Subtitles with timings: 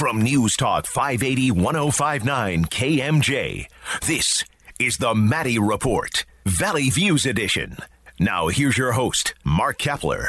[0.00, 3.66] From News Talk 580 1059 KMJ,
[4.06, 4.42] this
[4.78, 7.76] is the Maddy Report, Valley Views Edition.
[8.18, 10.28] Now, here's your host, Mark Keppler.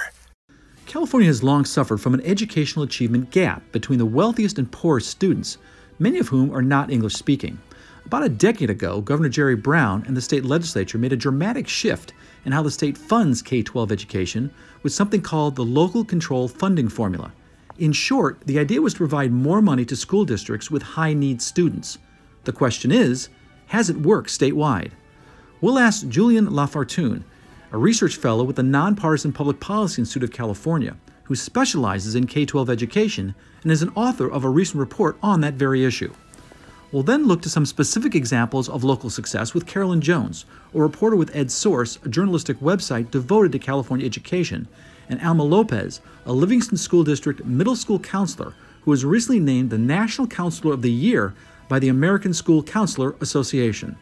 [0.87, 5.57] California has long suffered from an educational achievement gap between the wealthiest and poorest students,
[5.99, 7.57] many of whom are not English speaking.
[8.05, 12.11] About a decade ago, Governor Jerry Brown and the state legislature made a dramatic shift
[12.43, 14.51] in how the state funds K 12 education
[14.83, 17.31] with something called the Local Control Funding Formula.
[17.81, 21.41] In short, the idea was to provide more money to school districts with high need
[21.41, 21.97] students.
[22.43, 23.29] The question is
[23.69, 24.91] has it worked statewide?
[25.61, 27.23] We'll ask Julien Lafortune,
[27.71, 32.45] a research fellow with the Nonpartisan Public Policy Institute of California, who specializes in K
[32.45, 36.13] 12 education and is an author of a recent report on that very issue.
[36.91, 41.15] We'll then look to some specific examples of local success with Carolyn Jones, a reporter
[41.15, 44.67] with EdSource, a journalistic website devoted to California education,
[45.09, 49.77] and Alma Lopez, a Livingston School District middle school counselor who was recently named the
[49.77, 51.33] National Counselor of the Year
[51.67, 53.95] by the American School Counselor Association.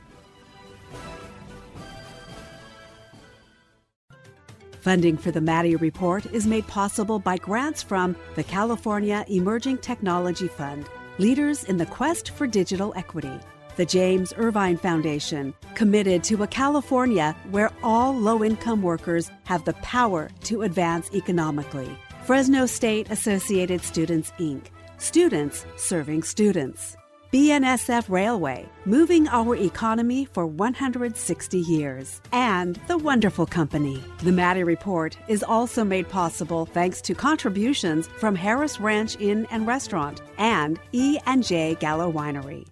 [4.82, 10.48] Funding for the Maddy Report is made possible by grants from the California Emerging Technology
[10.48, 13.40] Fund leaders in the quest for digital equity.
[13.80, 19.72] The James Irvine Foundation, committed to a California where all low income workers have the
[19.76, 21.90] power to advance economically.
[22.26, 24.66] Fresno State Associated Students, Inc.,
[24.98, 26.98] students serving students.
[27.32, 32.20] BNSF Railway, moving our economy for 160 years.
[32.34, 34.04] And The Wonderful Company.
[34.24, 39.66] The Maddy Report is also made possible thanks to contributions from Harris Ranch Inn and
[39.66, 42.68] Restaurant and E&J Gallo Winery.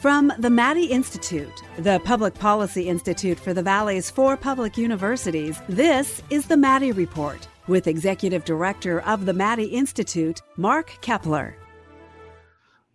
[0.00, 6.22] From the Maddy Institute, the Public Policy Institute for the Valley's four public universities, this
[6.30, 11.52] is the Maddy Report with Executive Director of the Maddy Institute, Mark Keppler.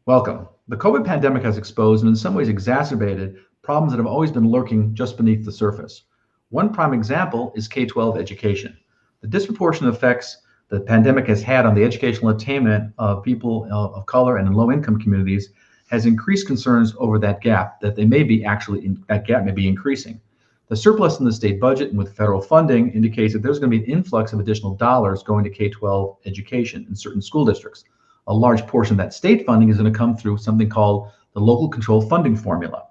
[0.07, 0.47] Welcome.
[0.67, 4.49] The COVID pandemic has exposed and in some ways exacerbated problems that have always been
[4.49, 6.05] lurking just beneath the surface.
[6.49, 8.75] One prime example is K 12 education.
[9.21, 10.37] The disproportionate effects
[10.69, 14.71] the pandemic has had on the educational attainment of people of color and in low
[14.71, 15.51] income communities
[15.89, 19.51] has increased concerns over that gap, that they may be actually, in, that gap may
[19.51, 20.19] be increasing.
[20.67, 23.77] The surplus in the state budget and with federal funding indicates that there's going to
[23.77, 27.83] be an influx of additional dollars going to K 12 education in certain school districts
[28.27, 31.39] a large portion of that state funding is going to come through something called the
[31.39, 32.85] local control funding formula.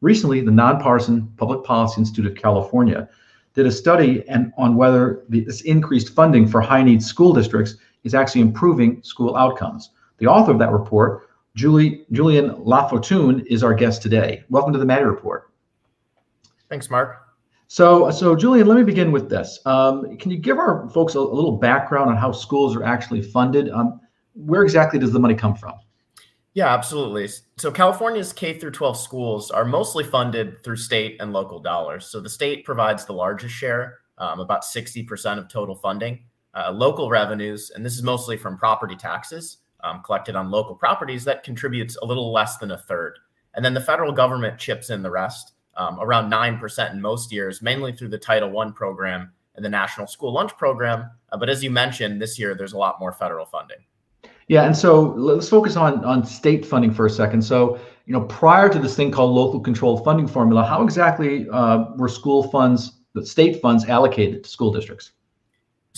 [0.00, 3.08] Recently, the Nonpartisan Public Policy Institute of California
[3.54, 7.74] did a study and, on whether the, this increased funding for high needs school districts
[8.04, 9.90] is actually improving school outcomes.
[10.18, 11.27] The author of that report,
[11.58, 14.44] Julie, Julien Lafortune, is our guest today.
[14.48, 15.50] Welcome to the Maddy Report.
[16.68, 17.16] Thanks, Mark.
[17.66, 19.58] So, so Julien, let me begin with this.
[19.66, 23.22] Um, can you give our folks a, a, little background on how schools are actually
[23.22, 23.70] funded?
[23.70, 24.00] Um,
[24.34, 25.74] where exactly does the money come from?
[26.54, 27.28] Yeah, absolutely.
[27.56, 32.06] So California's K through 12 schools are mostly funded through state and local dollars.
[32.06, 36.20] So the state provides the largest share, um, about 60% of total funding.
[36.54, 41.24] Uh, local revenues, and this is mostly from property taxes um, collected on local properties,
[41.24, 43.18] that contributes a little less than a third.
[43.54, 47.62] And then the federal government chips in the rest, um, around 9% in most years,
[47.62, 51.10] mainly through the Title I program and the National School Lunch Program.
[51.30, 53.78] Uh, but as you mentioned, this year there's a lot more federal funding.
[54.48, 57.42] Yeah, and so let's focus on on state funding for a second.
[57.42, 61.84] So, you know, prior to this thing called local control funding formula, how exactly uh,
[61.96, 65.12] were school funds, the state funds, allocated to school districts?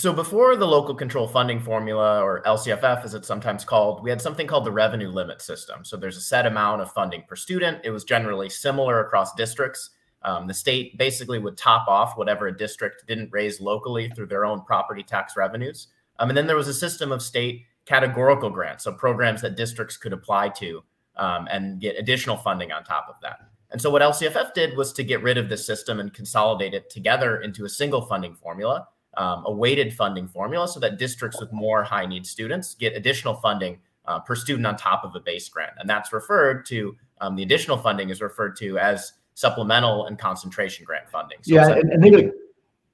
[0.01, 4.23] So before the local control funding formula, or LCFF as it's sometimes called, we had
[4.23, 5.85] something called the revenue limit system.
[5.85, 7.83] So there's a set amount of funding per student.
[7.85, 9.91] It was generally similar across districts.
[10.23, 14.47] Um, the state basically would top off whatever a district didn't raise locally through their
[14.47, 15.89] own property tax revenues.
[16.19, 19.99] Um, and then there was a system of state categorical grants, so programs that districts
[19.99, 20.83] could apply to
[21.17, 23.41] um, and get additional funding on top of that.
[23.71, 26.89] And so what LCFF did was to get rid of this system and consolidate it
[26.89, 31.53] together into a single funding formula, um, a weighted funding formula, so that districts with
[31.53, 35.49] more high need students get additional funding uh, per student on top of a base
[35.49, 35.73] grant.
[35.79, 40.85] And that's referred to, um, the additional funding is referred to as supplemental and concentration
[40.85, 41.39] grant funding.
[41.43, 42.31] So yeah, and, and they,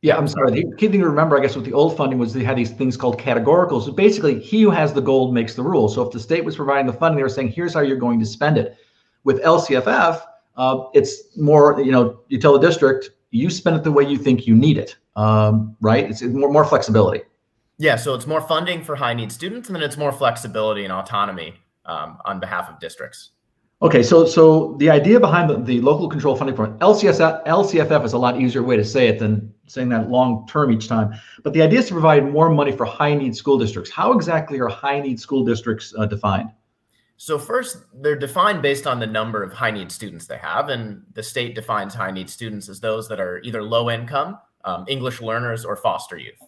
[0.03, 0.53] yeah, I'm sorry.
[0.53, 2.71] The key thing to remember, I guess, with the old funding was they had these
[2.71, 3.87] things called categoricals.
[3.87, 5.95] So basically, he who has the gold makes the rules.
[5.95, 8.21] So if the state was providing the funding, they were saying, "Here's how you're going
[8.21, 8.77] to spend it."
[9.25, 10.23] With LCFF,
[10.57, 14.17] uh, it's more, you know, you tell the district, you spend it the way you
[14.19, 16.09] think you need it, um, right?
[16.11, 17.23] It's more more flexibility.
[17.79, 20.93] Yeah, so it's more funding for high need students, and then it's more flexibility and
[20.93, 23.31] autonomy um, on behalf of districts.
[23.83, 28.15] Okay, so so the idea behind the, the local control funding program, LCSF, LCFF is
[28.15, 31.15] a lot easier way to say it than saying that long term each time.
[31.43, 33.91] But the idea is to provide more money for high need school districts.
[33.91, 36.51] How exactly are high need school districts uh, defined?
[37.19, 41.03] So first, they're defined based on the number of high need students they have, and
[41.15, 45.23] the state defines high need students as those that are either low income, um, English
[45.23, 46.41] learners, or foster youth.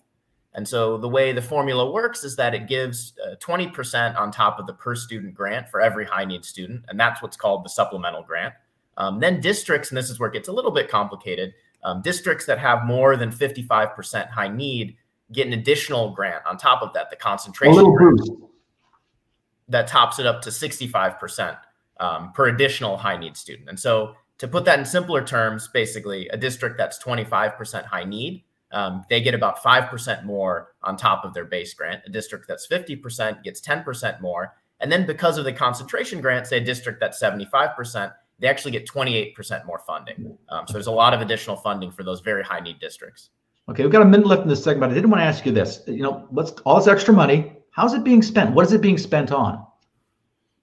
[0.54, 4.58] And so the way the formula works is that it gives uh, 20% on top
[4.58, 7.70] of the per student grant for every high need student, and that's what's called the
[7.70, 8.52] supplemental grant.
[8.98, 11.54] Um, then districts, and this is where it gets a little bit complicated.
[11.84, 14.96] Um, districts that have more than 55% high need
[15.32, 17.72] get an additional grant on top of that, the concentration.
[17.72, 18.47] A little boost
[19.68, 21.58] that tops it up to 65%
[22.00, 23.68] um, per additional high need student.
[23.68, 28.44] And so, to put that in simpler terms, basically, a district that's 25% high need,
[28.70, 32.02] um, they get about 5% more on top of their base grant.
[32.06, 34.54] A district that's 50% gets 10% more.
[34.80, 38.86] And then, because of the concentration grant, say a district that's 75%, they actually get
[38.86, 40.38] 28% more funding.
[40.50, 43.30] Um, so, there's a lot of additional funding for those very high need districts.
[43.68, 44.92] Okay, we've got a minute left in this segment.
[44.92, 45.82] I didn't want to ask you this.
[45.86, 47.57] You know, what's all this extra money?
[47.70, 48.54] How's it being spent?
[48.54, 49.64] What is it being spent on?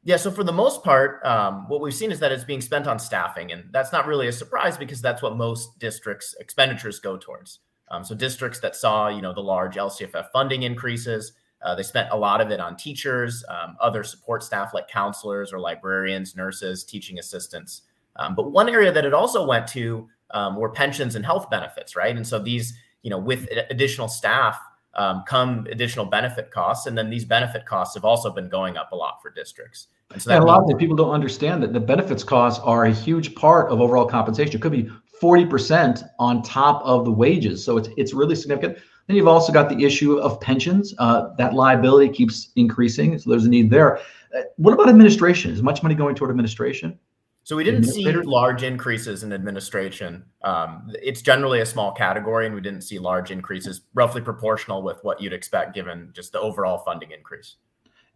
[0.03, 2.85] Yeah, so for the most part, um, what we've seen is that it's being spent
[2.85, 7.17] on staffing, and that's not really a surprise because that's what most districts' expenditures go
[7.17, 7.59] towards.
[7.89, 12.09] Um, so districts that saw, you know, the large LCFF funding increases, uh, they spent
[12.11, 16.83] a lot of it on teachers, um, other support staff like counselors or librarians, nurses,
[16.83, 17.81] teaching assistants.
[18.17, 21.95] Um, but one area that it also went to um, were pensions and health benefits,
[21.95, 22.15] right?
[22.15, 24.59] And so these, you know, with additional staff
[24.95, 28.91] um, come additional benefit costs, and then these benefit costs have also been going up
[28.91, 29.87] a lot for districts.
[30.11, 32.91] And so and a lot of people don't understand that the benefits costs are a
[32.91, 34.55] huge part of overall compensation.
[34.55, 34.89] It could be
[35.21, 38.77] 40% on top of the wages, so it's it's really significant.
[39.07, 40.93] Then you've also got the issue of pensions.
[40.97, 43.99] Uh, that liability keeps increasing, so there's a need there.
[44.35, 45.51] Uh, what about administration?
[45.51, 46.97] Is much money going toward administration?
[47.45, 50.25] So we didn't see large increases in administration.
[50.41, 54.97] Um, it's generally a small category, and we didn't see large increases, roughly proportional with
[55.03, 57.57] what you'd expect given just the overall funding increase.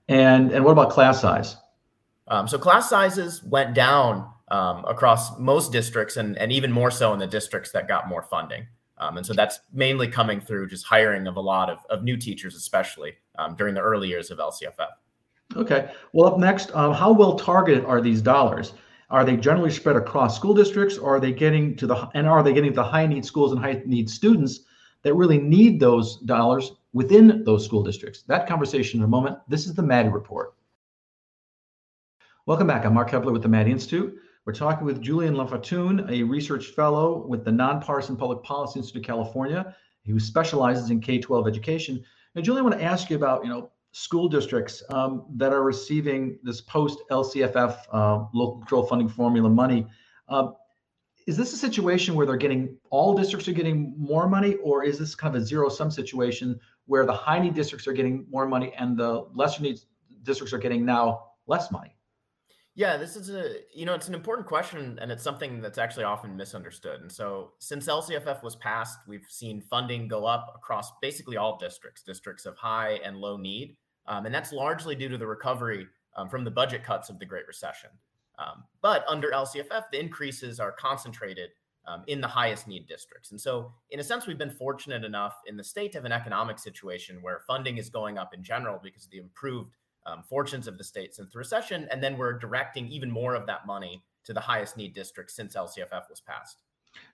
[0.07, 1.57] And and what about class size?
[2.27, 7.13] Um, so class sizes went down um, across most districts, and and even more so
[7.13, 8.65] in the districts that got more funding.
[8.97, 12.17] Um, and so that's mainly coming through just hiring of a lot of, of new
[12.17, 14.89] teachers, especially um, during the early years of LCFF.
[15.55, 15.91] Okay.
[16.13, 18.73] Well, up next, um, how well targeted are these dollars?
[19.11, 22.43] Are they generally spread across school districts, or are they getting to the and are
[22.43, 24.59] they getting to the high need schools and high need students
[25.01, 28.21] that really need those dollars within those school districts?
[28.27, 29.39] That conversation in a moment.
[29.47, 30.53] This is the Maddy Report.
[32.45, 32.85] Welcome back.
[32.85, 34.15] I'm Mark Keppler with the Maddy Institute.
[34.45, 39.07] We're talking with Julien Lafortune, a research fellow with the Nonpartisan Public Policy Institute of
[39.07, 39.75] California,
[40.05, 42.03] who specializes in K-12 education.
[42.35, 45.63] And Julien, I want to ask you about, you know, school districts um, that are
[45.63, 49.87] receiving this post LCFF uh, local control funding formula money.
[50.27, 50.49] Uh,
[51.27, 54.97] is this a situation where they're getting all districts are getting more money, or is
[54.97, 58.47] this kind of a zero sum situation where the high need districts are getting more
[58.47, 59.79] money and the lesser need
[60.23, 61.95] districts are getting now less money?
[62.79, 66.05] Yeah, this is a you know it's an important question and it's something that's actually
[66.05, 67.01] often misunderstood.
[67.01, 72.03] And so since LCFF was passed, we've seen funding go up across basically all districts,
[72.03, 73.75] districts of high and low need,
[74.07, 77.25] um, and that's largely due to the recovery um, from the budget cuts of the
[77.25, 77.89] Great Recession.
[78.37, 81.49] Um, but under LCFF, the increases are concentrated
[81.85, 83.31] um, in the highest need districts.
[83.31, 86.13] And so, in a sense, we've been fortunate enough in the state to have an
[86.13, 89.75] economic situation where funding is going up in general because of the improved
[90.05, 91.87] um, fortunes of the state since the recession.
[91.91, 95.55] And then we're directing even more of that money to the highest need districts since
[95.55, 96.61] LCFF was passed.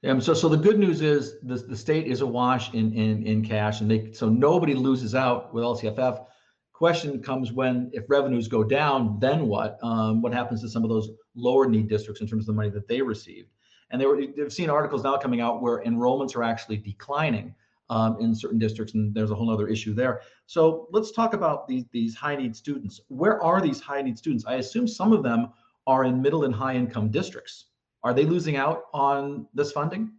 [0.04, 3.44] Um, so, so the good news is the, the state is awash in, in, in
[3.44, 6.25] cash, and they so nobody loses out with LCFF.
[6.74, 9.80] Question comes when if revenues go down, then what?
[9.82, 12.70] Um, what happens to some of those lower need districts in terms of the money
[12.70, 13.50] that they received?
[13.92, 17.56] And they were they've seen articles now coming out where enrollments are actually declining
[17.89, 20.22] um, in certain districts, and there's a whole other issue there.
[20.46, 23.01] So let's talk about these these high need students.
[23.08, 24.46] Where are these high need students?
[24.46, 25.50] I assume some of them
[25.88, 27.65] are in middle and high income districts.
[28.04, 30.12] Are they losing out on this funding?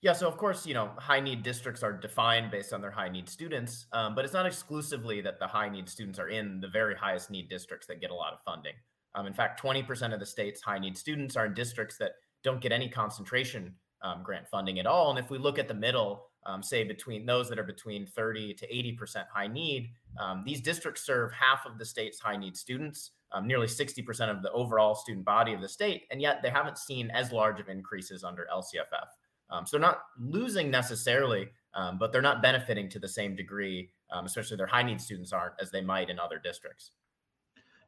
[0.00, 3.08] Yeah, so of course, you know, high need districts are defined based on their high
[3.08, 6.68] need students, um, but it's not exclusively that the high need students are in the
[6.68, 8.74] very highest need districts that get a lot of funding.
[9.16, 12.12] Um, in fact, 20% of the state's high need students are in districts that
[12.44, 15.10] don't get any concentration um, grant funding at all.
[15.10, 18.54] And if we look at the middle, um, say between those that are between 30
[18.54, 19.90] to 80% high need,
[20.20, 24.42] um, these districts serve half of the state's high need students, um, nearly 60% of
[24.42, 27.68] the overall student body of the state, and yet they haven't seen as large of
[27.68, 29.08] increases under LCFF.
[29.50, 33.90] Um, so they're not losing necessarily, um, but they're not benefiting to the same degree,
[34.10, 36.92] um, especially their high need students aren't as they might in other districts.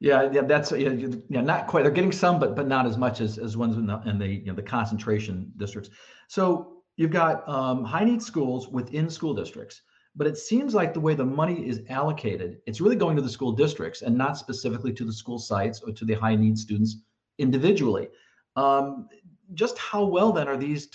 [0.01, 0.95] Yeah, yeah, that's yeah,
[1.29, 1.83] yeah, not quite.
[1.83, 4.27] They're getting some, but but not as much as as ones in the in the
[4.27, 5.91] you know the concentration districts.
[6.29, 9.81] So you've got um, high need schools within school districts.
[10.17, 13.35] but it seems like the way the money is allocated, it's really going to the
[13.37, 16.97] school districts and not specifically to the school sites or to the high need students
[17.39, 18.09] individually.
[18.57, 19.09] Um,
[19.55, 20.89] just how well then are these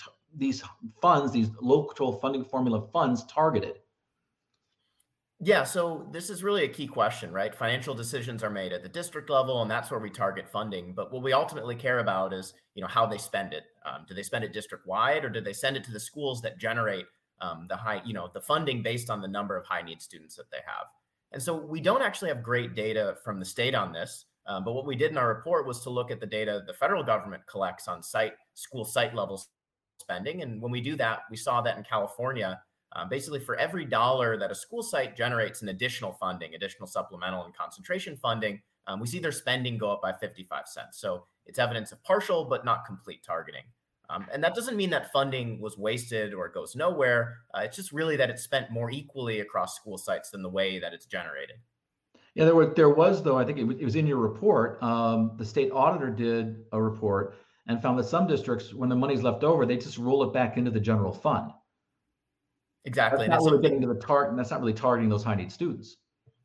[0.44, 0.62] these
[1.02, 3.76] funds, these local funding formula funds, targeted?
[5.40, 7.54] Yeah, so this is really a key question, right?
[7.54, 10.94] Financial decisions are made at the district level, and that's where we target funding.
[10.94, 13.64] But what we ultimately care about is, you know, how they spend it.
[13.84, 16.40] Um, do they spend it district wide, or do they send it to the schools
[16.40, 17.04] that generate
[17.42, 20.36] um, the high, you know, the funding based on the number of high need students
[20.36, 20.86] that they have?
[21.32, 24.24] And so we don't actually have great data from the state on this.
[24.46, 26.72] Um, but what we did in our report was to look at the data the
[26.72, 29.42] federal government collects on site school site level
[29.98, 32.62] spending, and when we do that, we saw that in California
[32.94, 37.44] um, basically, for every dollar that a school site generates in additional funding, additional supplemental
[37.44, 41.00] and concentration funding, um, we see their spending go up by 55 cents.
[41.00, 43.64] So it's evidence of partial but not complete targeting.
[44.08, 47.38] Um, and that doesn't mean that funding was wasted or goes nowhere.
[47.52, 50.78] Uh, it's just really that it's spent more equally across school sites than the way
[50.78, 51.56] that it's generated.
[52.34, 54.80] Yeah, there was, there was though, I think it was, it was in your report.
[54.82, 57.34] Um, the state auditor did a report
[57.66, 60.56] and found that some districts, when the money's left over, they just roll it back
[60.56, 61.50] into the general fund.
[62.86, 63.26] Exactly.
[63.26, 64.36] That's not really getting to the target.
[64.36, 65.96] That's not really targeting those high need students.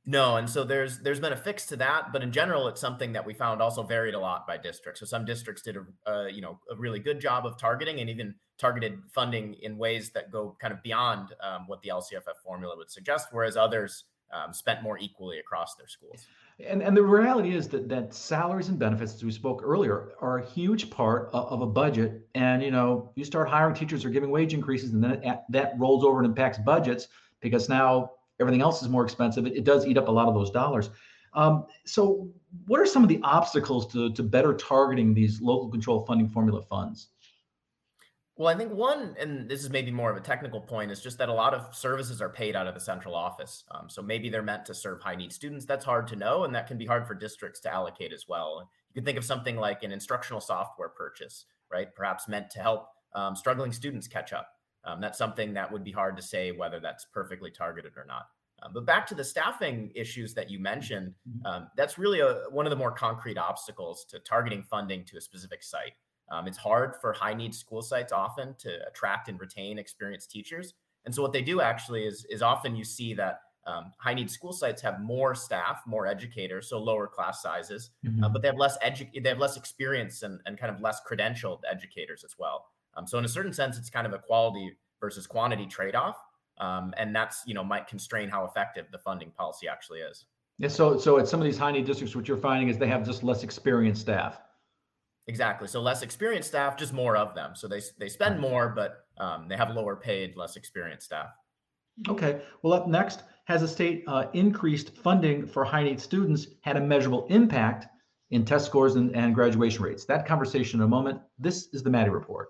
[0.03, 3.13] No, and so there's there's been a fix to that, but in general, it's something
[3.13, 4.98] that we found also varied a lot by district.
[4.98, 8.10] So some districts did a uh, you know a really good job of targeting and
[8.10, 12.75] even targeted funding in ways that go kind of beyond um, what the LCFF formula
[12.75, 16.25] would suggest, whereas others um, spent more equally across their schools.
[16.60, 20.39] And, and the reality is that that salaries and benefits, as we spoke earlier, are
[20.39, 22.27] a huge part of, of a budget.
[22.36, 26.03] And you know, you start hiring teachers or giving wage increases, and then that rolls
[26.03, 27.08] over and impacts budgets
[27.39, 29.46] because now everything else is more expensive.
[29.46, 30.89] It, it does eat up a lot of those dollars.
[31.34, 32.29] Um, so,
[32.67, 36.62] what are some of the obstacles to, to better targeting these local control funding formula
[36.62, 37.08] funds?
[38.41, 41.19] Well, I think one, and this is maybe more of a technical point, is just
[41.19, 43.65] that a lot of services are paid out of the central office.
[43.69, 45.63] Um, so maybe they're meant to serve high need students.
[45.67, 48.67] That's hard to know, and that can be hard for districts to allocate as well.
[48.89, 51.93] You can think of something like an instructional software purchase, right?
[51.93, 54.48] Perhaps meant to help um, struggling students catch up.
[54.86, 58.25] Um, that's something that would be hard to say whether that's perfectly targeted or not.
[58.63, 61.45] Um, but back to the staffing issues that you mentioned, mm-hmm.
[61.45, 65.21] um, that's really a, one of the more concrete obstacles to targeting funding to a
[65.21, 65.93] specific site.
[66.31, 70.73] Um, it's hard for high need school sites often to attract and retain experienced teachers.
[71.05, 74.31] And so what they do actually is, is often you see that um, high need
[74.31, 78.23] school sites have more staff, more educators, so lower class sizes, uh, mm-hmm.
[78.23, 81.00] uh, but they have less edu- they have less experience and, and kind of less
[81.07, 82.65] credentialed educators as well.
[82.95, 86.17] Um, so in a certain sense, it's kind of a quality versus quantity trade off,
[86.57, 90.25] um, and that's you know might constrain how effective the funding policy actually is.
[90.57, 90.67] Yeah.
[90.67, 93.05] So so at some of these high need districts, what you're finding is they have
[93.05, 94.41] just less experienced staff.
[95.28, 95.68] Exactly.
[95.68, 97.51] So less experienced staff, just more of them.
[97.56, 101.28] So they they spend more, but um, they have lower paid, less experienced staff.
[102.10, 102.42] Okay.
[102.63, 106.82] Well, up next, has the state uh, increased funding for high need students had a
[106.82, 107.88] measurable impact
[108.32, 110.06] in test scores and, and graduation rates?
[110.06, 111.22] That conversation in a moment.
[111.38, 112.50] This is the Maddy Report.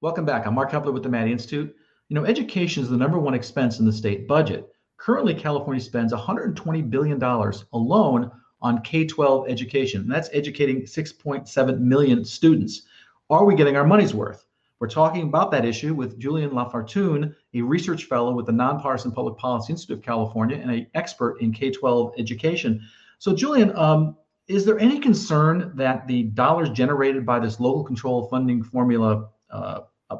[0.00, 0.46] Welcome back.
[0.46, 1.74] I'm Mark Keppler with the Maddy Institute.
[2.08, 4.68] You know, education is the number one expense in the state budget.
[4.98, 7.22] Currently, California spends $120 billion
[7.72, 10.02] alone on K 12 education.
[10.02, 12.82] And that's educating 6.7 million students.
[13.30, 14.46] Are we getting our money's worth?
[14.78, 19.38] We're talking about that issue with Julien Lafortune, a research fellow with the Nonpartisan Public
[19.38, 22.82] Policy Institute of California and an expert in K 12 education.
[23.18, 24.16] So, Julien, um,
[24.48, 29.80] is there any concern that the dollars generated by this local control funding formula, uh,
[30.10, 30.18] a,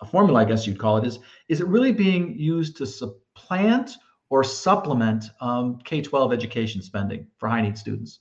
[0.00, 3.96] a formula, I guess you'd call it, is, is it really being used to supplant
[4.32, 8.20] or supplement um, K 12 education spending for high need students?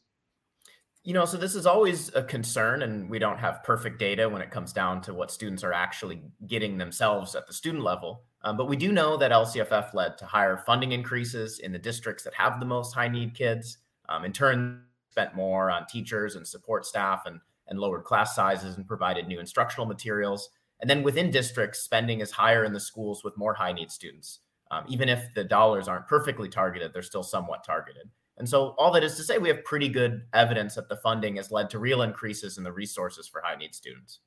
[1.06, 4.42] You know, so this is always a concern, and we don't have perfect data when
[4.42, 8.24] it comes down to what students are actually getting themselves at the student level.
[8.42, 12.26] Um, but we do know that LCFF led to higher funding increases in the districts
[12.26, 13.78] that have the most high need kids.
[14.10, 17.40] Um, in turn, spent more on teachers and support staff and,
[17.70, 20.50] and lowered class sizes and provided new instructional materials.
[20.82, 24.42] And then within districts, spending is higher in the schools with more high need students
[24.72, 28.10] um, even if the dollars aren't perfectly targeted, they're still somewhat targeted.
[28.38, 31.36] And so, all that is to say, we have pretty good evidence that the funding
[31.36, 34.22] has led to real increases in the resources for high need students.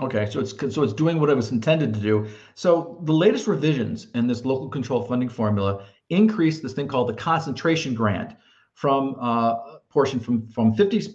[0.00, 2.26] Okay, so it's so it's doing what it was intended to do.
[2.54, 7.14] So the latest revisions in this local control funding formula increased this thing called the
[7.14, 8.34] concentration grant
[8.72, 9.54] from uh,
[9.90, 11.14] portion from from 50%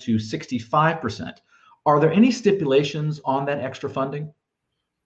[0.00, 1.36] to 65%.
[1.86, 4.32] Are there any stipulations on that extra funding?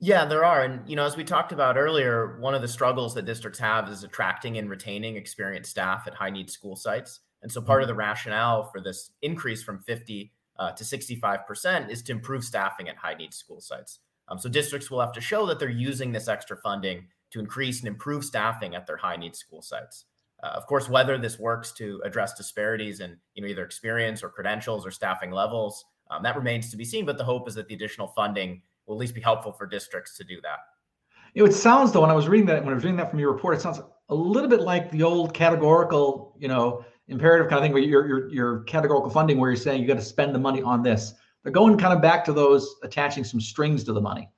[0.01, 0.63] Yeah, there are.
[0.63, 3.89] And, you know, as we talked about earlier, one of the struggles that districts have
[3.89, 7.21] is attracting and retaining experienced staff at high need school sites.
[7.43, 8.01] And so part of the mm-hmm.
[8.01, 13.15] rationale for this increase from 50 uh, to 65% is to improve staffing at high
[13.15, 14.01] need school sites.
[14.29, 17.81] Um, so districts will have to show that they're using this extra funding to increase
[17.81, 20.05] and improve staffing at their high need school sites.
[20.43, 24.29] Uh, of course, whether this works to address disparities in you know either experience or
[24.29, 27.05] credentials or staffing levels, um, that remains to be seen.
[27.05, 30.17] But the hope is that the additional funding will at least be helpful for districts
[30.17, 30.59] to do that.
[31.35, 33.11] You know, it sounds though when I was reading that when I was reading that
[33.11, 37.49] from your report, it sounds a little bit like the old categorical, you know, imperative
[37.49, 40.03] kind of thing where your your your categorical funding where you're saying you got to
[40.03, 41.15] spend the money on this.
[41.43, 44.31] They're going kind of back to those attaching some strings to the money.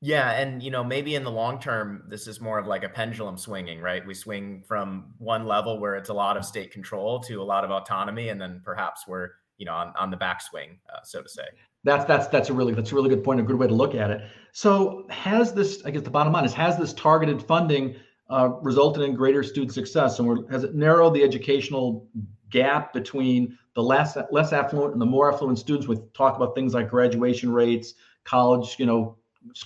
[0.00, 2.88] Yeah, and you know, maybe in the long term, this is more of like a
[2.88, 4.06] pendulum swinging, right?
[4.06, 7.64] We swing from one level where it's a lot of state control to a lot
[7.64, 11.28] of autonomy, and then perhaps we're you know on, on the backswing, uh, so to
[11.28, 11.42] say.
[11.84, 13.94] That's that's that's a really that's a really good point, a good way to look
[13.94, 14.22] at it.
[14.52, 17.96] So has this, I guess, the bottom line is has this targeted funding
[18.28, 22.08] uh, resulted in greater student success, and has it narrowed the educational
[22.50, 25.86] gap between the less less affluent and the more affluent students?
[25.86, 27.94] With talk about things like graduation rates,
[28.24, 29.16] college, you know,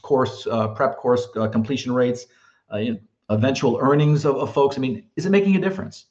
[0.02, 2.26] course uh, prep course uh, completion rates,
[2.72, 3.00] uh, you know,
[3.30, 4.76] eventual earnings of, of folks.
[4.76, 6.06] I mean, is it making a difference?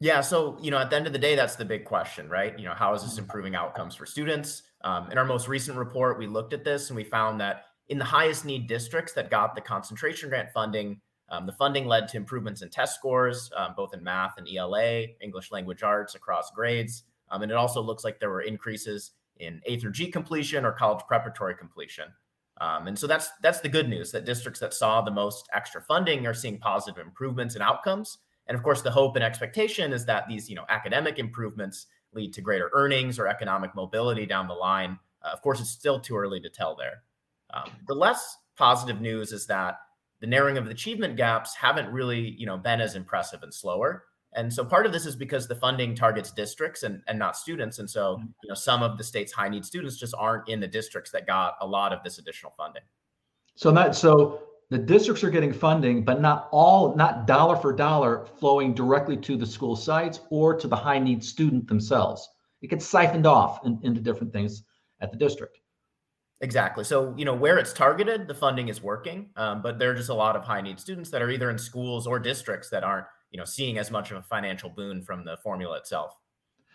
[0.00, 0.20] Yeah.
[0.20, 2.58] So, you know, at the end of the day, that's the big question, right?
[2.58, 4.64] You know, how is this improving outcomes for students?
[4.84, 7.98] Um, in our most recent report, we looked at this and we found that in
[7.98, 12.16] the highest need districts that got the concentration grant funding, um, the funding led to
[12.16, 17.04] improvements in test scores, um, both in math and ELA, English language arts across grades.
[17.30, 20.72] Um, and it also looks like there were increases in A through G completion or
[20.72, 22.06] college preparatory completion.
[22.60, 25.80] Um, and so that's that's the good news that districts that saw the most extra
[25.80, 28.18] funding are seeing positive improvements in outcomes.
[28.46, 32.32] And of course, the hope and expectation is that these you know academic improvements lead
[32.34, 34.98] to greater earnings or economic mobility down the line.
[35.22, 37.02] Uh, of course, it's still too early to tell there.
[37.54, 39.78] Um, the less positive news is that
[40.20, 44.04] the narrowing of the achievement gaps haven't really you know been as impressive and slower.
[44.34, 47.78] And so part of this is because the funding targets districts and, and not students.
[47.78, 48.28] And so, mm-hmm.
[48.42, 51.26] you know, some of the state's high need students just aren't in the districts that
[51.26, 52.82] got a lot of this additional funding.
[53.56, 54.42] So that so
[54.72, 59.36] the districts are getting funding, but not all, not dollar for dollar flowing directly to
[59.36, 62.28] the school sites or to the high need student themselves.
[62.60, 64.62] It gets siphoned off in, into different things
[65.00, 65.58] at the district.
[66.40, 66.84] Exactly.
[66.84, 70.08] So, you know, where it's targeted, the funding is working, um, but there are just
[70.08, 73.06] a lot of high need students that are either in schools or districts that aren't
[73.32, 76.16] you know seeing as much of a financial boon from the formula itself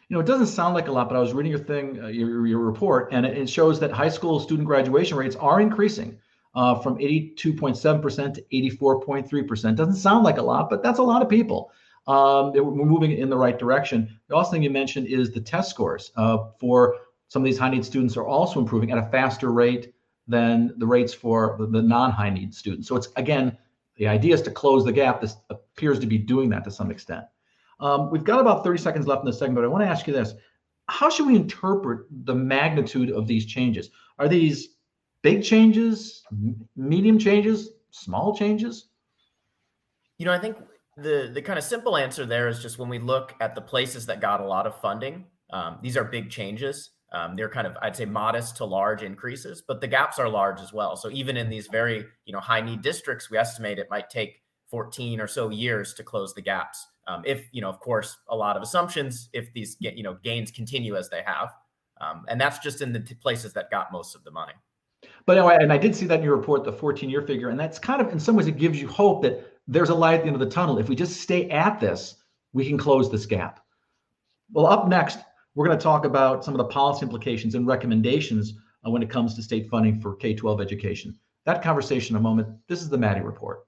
[0.10, 2.08] you know it doesn't sound like a lot but i was reading your thing uh,
[2.08, 6.18] your, your report and it, shows that high school student graduation rates are increasing
[6.58, 11.30] uh, from 82.7% to 84.3% doesn't sound like a lot but that's a lot of
[11.30, 11.72] people
[12.08, 15.70] um, we're moving in the right direction the last thing you mentioned is the test
[15.70, 16.98] scores uh, for
[17.30, 19.94] some of these high need students are also improving at a faster rate
[20.28, 23.58] than the rates for the, the non high need students so it's again
[23.98, 25.22] the idea is to close the gap.
[25.22, 27.26] This appears to be doing that to some extent.
[27.80, 30.08] Um, we've got about 30 seconds left in this segment, but I want to ask
[30.08, 30.34] you this.
[30.88, 33.90] How should we interpret the magnitude of these changes?
[34.20, 34.77] Are these
[35.28, 36.24] big changes,
[36.76, 38.88] medium changes, small changes?
[40.18, 40.58] You know, I think
[40.96, 44.06] the the kind of simple answer there is just when we look at the places
[44.06, 46.92] that got a lot of funding, um, these are big changes.
[47.12, 50.60] Um, they're kind of, I'd say, modest to large increases, but the gaps are large
[50.60, 50.98] as well.
[50.98, 54.42] So even in these very, you know, high need districts, we estimate it might take
[54.70, 56.86] 14 or so years to close the gaps.
[57.08, 60.52] Um, if you know, of course, a lot of assumptions if these you know gains
[60.52, 61.54] continue as they have,
[62.00, 64.54] um, and that's just in the t- places that got most of the money.
[65.28, 67.60] But anyway, and I did see that in your report, the 14 year figure, and
[67.60, 70.22] that's kind of in some ways it gives you hope that there's a light at
[70.22, 70.80] the end of the tunnel.
[70.80, 72.16] If we just stay at this,
[72.54, 73.60] we can close this gap.
[74.54, 75.20] Well, up next,
[75.54, 78.54] we're going to talk about some of the policy implications and recommendations
[78.86, 81.20] uh, when it comes to state funding for K 12 education.
[81.44, 82.48] That conversation in a moment.
[82.70, 83.66] This is the Maddy Report.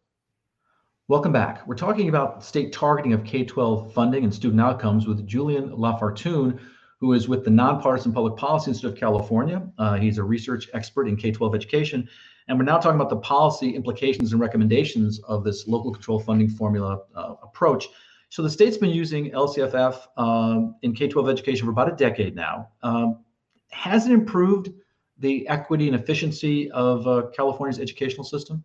[1.10, 1.68] Welcome back.
[1.68, 6.58] We're talking about state targeting of K 12 funding and student outcomes with Julien Lafortune,
[7.00, 9.66] who is with the Nonpartisan Public Policy Institute of California.
[9.78, 12.10] Uh, he's a research expert in K 12 education.
[12.48, 16.50] And we're now talking about the policy implications and recommendations of this local control funding
[16.50, 17.88] formula uh, approach.
[18.30, 22.70] So the state's been using LCFF um, in K-12 education for about a decade now.
[22.84, 23.24] Um,
[23.72, 24.70] has it improved
[25.18, 28.64] the equity and efficiency of uh, California's educational system?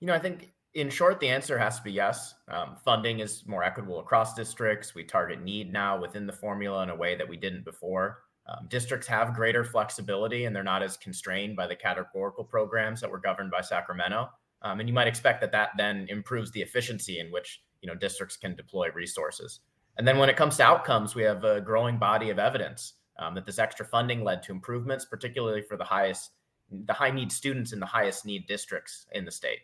[0.00, 2.34] You know, I think in short, the answer has to be yes.
[2.48, 4.94] Um, funding is more equitable across districts.
[4.94, 8.20] We target need now within the formula in a way that we didn't before.
[8.46, 13.10] Um, districts have greater flexibility and they're not as constrained by the categorical programs that
[13.10, 14.30] were governed by Sacramento.
[14.62, 17.94] Um, and you might expect that that then improves the efficiency in which you know
[17.94, 19.60] districts can deploy resources.
[19.98, 23.34] And then when it comes to outcomes, we have a growing body of evidence um,
[23.34, 26.30] that this extra funding led to improvements, particularly for the highest,
[26.70, 29.58] the high need students in the highest need districts in the state.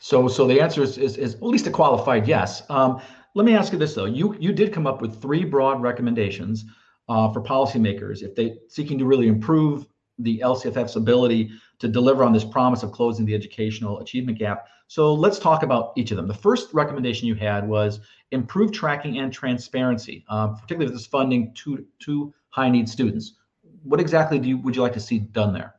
[0.00, 2.62] So, so the answer is, is, is at least a qualified yes.
[2.70, 3.00] Um,
[3.34, 6.64] let me ask you this though: you you did come up with three broad recommendations
[7.08, 9.86] uh, for policymakers if they seeking to really improve
[10.18, 14.66] the LCFF's ability to deliver on this promise of closing the educational achievement gap.
[14.86, 16.26] So let's talk about each of them.
[16.26, 18.00] The first recommendation you had was
[18.32, 23.34] improve tracking and transparency, uh, particularly with this funding to to high need students.
[23.82, 25.74] What exactly do you would you like to see done there?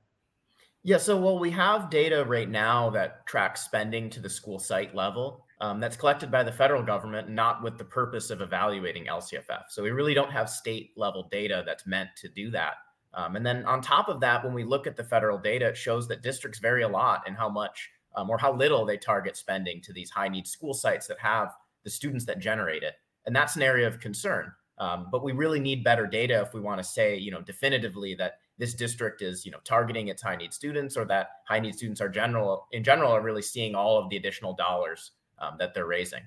[0.83, 4.95] Yeah, so well, we have data right now that tracks spending to the school site
[4.95, 5.45] level.
[5.59, 9.65] Um, that's collected by the federal government, not with the purpose of evaluating LCFF.
[9.69, 12.73] So we really don't have state level data that's meant to do that.
[13.13, 15.77] Um, and then on top of that, when we look at the federal data, it
[15.77, 19.37] shows that districts vary a lot in how much um, or how little they target
[19.37, 22.95] spending to these high need school sites that have the students that generate it.
[23.27, 24.51] And that's an area of concern.
[24.81, 28.15] Um, but we really need better data if we want to say, you know, definitively
[28.15, 31.75] that this district is, you know, targeting its high need students or that high need
[31.75, 35.75] students are general in general are really seeing all of the additional dollars um, that
[35.75, 36.21] they're raising.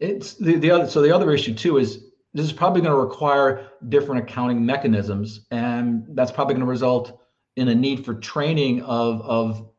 [0.00, 3.00] It's the, the other so the other issue too is this is probably going to
[3.00, 7.20] require different accounting mechanisms, and that's probably going to result
[7.54, 9.70] in a need for training of of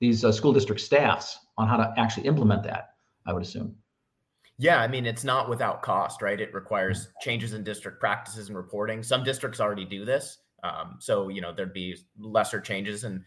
[0.00, 2.94] these uh, school district staffs on how to actually implement that.
[3.26, 3.76] I would assume.
[4.58, 6.40] Yeah, I mean it's not without cost, right?
[6.40, 9.02] It requires changes in district practices and reporting.
[9.02, 13.22] Some districts already do this, um, so you know there'd be lesser changes, and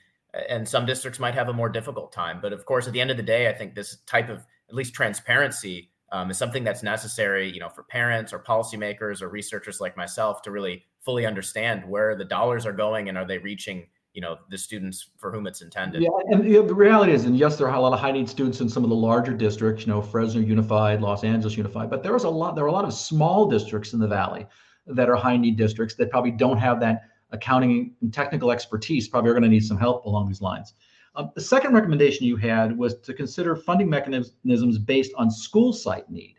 [0.50, 2.40] and some districts might have a more difficult time.
[2.42, 4.40] But of course, at the end of the day, I think this type of
[4.70, 9.30] at least transparency um, is something that's necessary, you know, for parents or policymakers or
[9.30, 13.38] researchers like myself to really fully understand where the dollars are going and are they
[13.38, 16.02] reaching, you know, the students for whom it's intended.
[16.02, 18.12] Yeah, and you know, the reality is, and yes, there are a lot of high
[18.12, 21.90] need students in some of the larger districts, you know, Fresno Unified, Los Angeles Unified,
[21.90, 24.46] but there is a lot, there are a lot of small districts in the valley
[24.88, 29.08] that are high need districts that probably don't have that accounting and technical expertise.
[29.08, 30.74] Probably are going to need some help along these lines.
[31.16, 36.10] Um, the second recommendation you had was to consider funding mechanisms based on school site
[36.10, 36.36] need.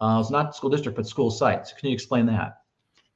[0.00, 1.72] Uh, it's not school district, but school sites.
[1.72, 2.62] Can you explain that?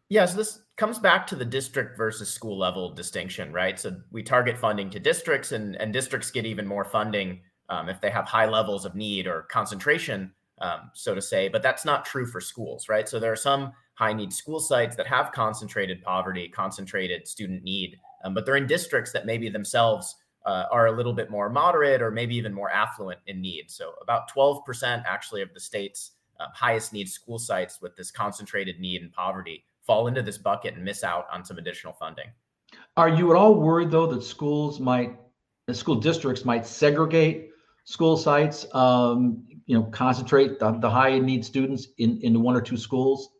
[0.09, 3.79] Yeah, so this comes back to the district versus school level distinction, right?
[3.79, 8.01] So we target funding to districts, and, and districts get even more funding um, if
[8.01, 11.49] they have high levels of need or concentration, um, so to say.
[11.49, 13.09] But that's not true for schools, right?
[13.09, 17.99] So there are some high need school sites that have concentrated poverty, concentrated student need,
[18.25, 22.03] um, but they're in districts that maybe themselves uh, are a little bit more moderate
[22.03, 23.71] or maybe even more affluent in need.
[23.71, 28.81] So about 12% actually of the state's uh, highest need school sites with this concentrated
[28.81, 32.27] need and poverty fall into this bucket and miss out on some additional funding.
[32.97, 35.17] Are you at all worried though that schools might,
[35.67, 37.51] the school districts might segregate
[37.85, 42.61] school sites, um, you know, concentrate the, the high need students in into one or
[42.61, 43.31] two schools?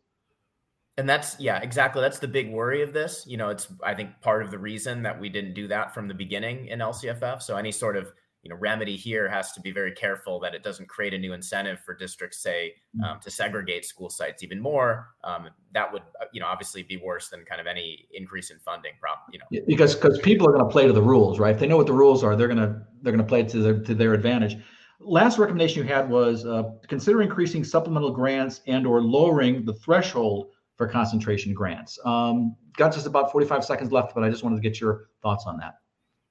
[0.97, 4.09] and that's yeah exactly that's the big worry of this you know it's i think
[4.21, 7.57] part of the reason that we didn't do that from the beginning in lcff so
[7.57, 8.11] any sort of
[8.45, 11.33] you know remedy here has to be very careful that it doesn't create a new
[11.33, 13.03] incentive for districts say mm.
[13.03, 16.97] um, to segregate school sites even more um, that would uh, you know obviously be
[16.97, 20.51] worse than kind of any increase in funding prop you know because because people are
[20.51, 22.47] going to play to the rules right if they know what the rules are they're
[22.47, 24.57] going to they're going to play to their to their advantage
[24.99, 30.51] last recommendation you had was uh, consider increasing supplemental grants and or lowering the threshold
[30.77, 31.97] for concentration grants.
[32.05, 35.45] Um, got just about 45 seconds left, but I just wanted to get your thoughts
[35.47, 35.75] on that.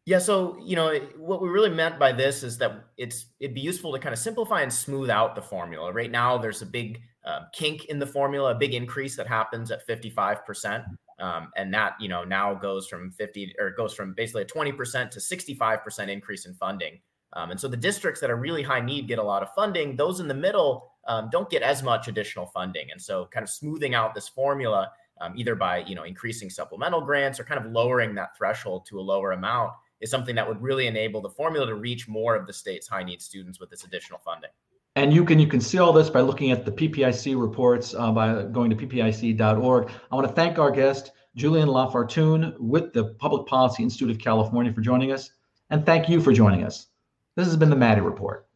[0.07, 3.63] Yeah, so you know what we really meant by this is that it's it'd be
[3.63, 5.93] useful to kind of simplify and smooth out the formula.
[5.93, 9.71] Right now, there's a big uh, kink in the formula, a big increase that happens
[9.71, 10.85] at 55 percent,
[11.21, 14.73] um, and that you know now goes from 50 or goes from basically a 20
[14.73, 17.01] percent to 65 percent increase in funding.
[17.33, 19.97] Um, and so the districts that are really high need get a lot of funding.
[19.97, 22.91] Those in the middle um, don't get as much additional funding.
[22.91, 24.91] And so kind of smoothing out this formula,
[25.21, 29.01] um, either by you know increasing supplemental grants or kind of lowering that threshold to
[29.01, 29.73] a lower amount,
[30.05, 33.03] is something that would really enable the formula to reach more of the state's high
[33.03, 34.51] need students with this additional funding.
[34.97, 38.13] And you can you can see all this by looking at the PPIC reports uh,
[38.13, 39.91] by going to ppic.org.
[40.13, 44.73] I want to thank our guest Julien Lafortune with the Public Policy Institute of California
[44.73, 45.31] for joining us,
[45.71, 46.87] and thank you for joining us.
[47.35, 48.47] This has been the Maddy Report.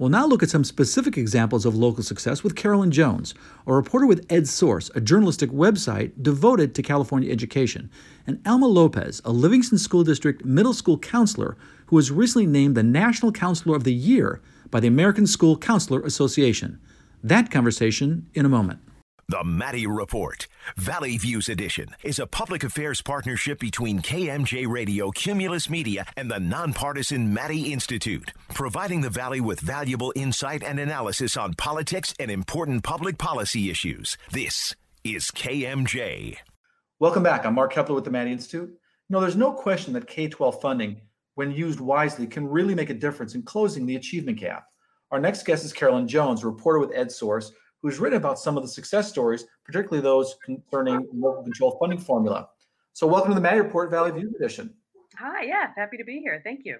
[0.00, 3.34] We'll now look at some specific examples of local success with Carolyn Jones,
[3.66, 7.90] a reporter with EdSource, a journalistic website devoted to California education,
[8.26, 11.54] and Alma Lopez, a Livingston School District middle school counselor
[11.88, 16.00] who was recently named the National Counselor of the Year by the American School Counselor
[16.00, 16.80] Association.
[17.22, 18.80] That conversation in a moment.
[19.30, 25.70] The Maddy Report, Valley Views Edition, is a public affairs partnership between KMJ Radio, Cumulus
[25.70, 31.54] Media, and the nonpartisan Maddy Institute, providing the Valley with valuable insight and analysis on
[31.54, 34.18] politics and important public policy issues.
[34.32, 36.38] This is KMJ.
[36.98, 37.46] Welcome back.
[37.46, 38.76] I'm Mark Keppler with the Maddy Institute.
[39.08, 41.02] No, there's no question that K 12 funding,
[41.36, 44.66] when used wisely, can really make a difference in closing the achievement gap.
[45.12, 48.68] Our next guest is Carolyn Jones, reporter with EdSource who's written about some of the
[48.68, 52.48] success stories, particularly those concerning local control funding formula.
[52.92, 54.74] So, welcome to the Maddy Report Valley View Edition.
[55.16, 56.40] Hi, yeah, happy to be here.
[56.44, 56.78] Thank you.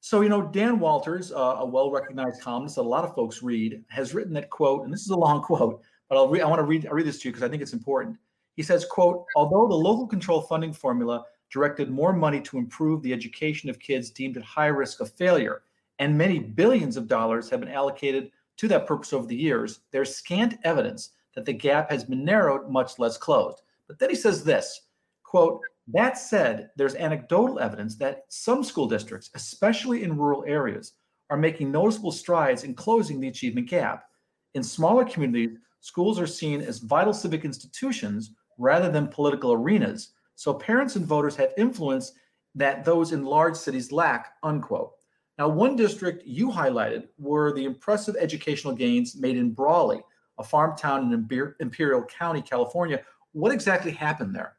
[0.00, 3.84] So, you know, Dan Walters, uh, a well-recognized columnist that a lot of folks read,
[3.90, 6.60] has written that quote, and this is a long quote, but I'll read, I want
[6.60, 8.16] to read, I'll read this to you because I think it's important.
[8.56, 13.12] He says, quote, although the local control funding formula directed more money to improve the
[13.12, 15.62] education of kids deemed at high risk of failure,
[15.98, 20.14] and many billions of dollars have been allocated to that purpose over the years, there's
[20.14, 23.62] scant evidence that the gap has been narrowed, much less closed.
[23.88, 24.82] But then he says this,
[25.22, 30.92] quote, that said, there's anecdotal evidence that some school districts, especially in rural areas,
[31.30, 34.10] are making noticeable strides in closing the achievement gap.
[34.52, 40.10] In smaller communities, schools are seen as vital civic institutions rather than political arenas.
[40.34, 42.12] So parents and voters have influence
[42.54, 44.92] that those in large cities lack, unquote.
[45.40, 50.02] Now, one district you highlighted were the impressive educational gains made in Brawley,
[50.38, 53.00] a farm town in Imperial County, California.
[53.32, 54.58] What exactly happened there?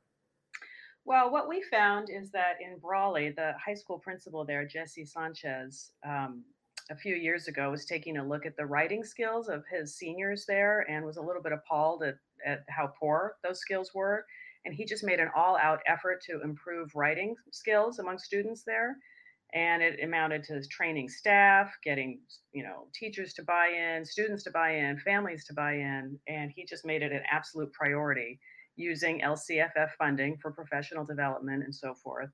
[1.06, 5.92] Well, what we found is that in Brawley, the high school principal there, Jesse Sanchez,
[6.04, 6.44] um,
[6.90, 10.46] a few years ago was taking a look at the writing skills of his seniors
[10.48, 14.26] there and was a little bit appalled at, at how poor those skills were.
[14.66, 18.98] And he just made an all out effort to improve writing skills among students there.
[19.54, 22.22] And it amounted to training staff, getting,
[22.54, 26.18] you know, teachers to buy in, students to buy in, families to buy in.
[26.28, 28.40] And he just made it an absolute priority
[28.78, 32.30] using LCFF funding for professional development and so forth.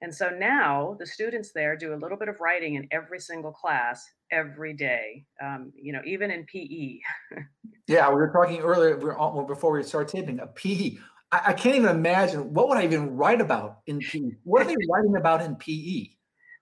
[0.00, 3.50] And so now the students there do a little bit of writing in every single
[3.50, 6.98] class every day, um, you know, even in PE.
[7.88, 10.98] yeah, we were talking earlier before we started taping a PE.
[11.32, 14.20] I, I, can't even imagine what would I even write about in PE.
[14.44, 16.10] What are they writing about in PE?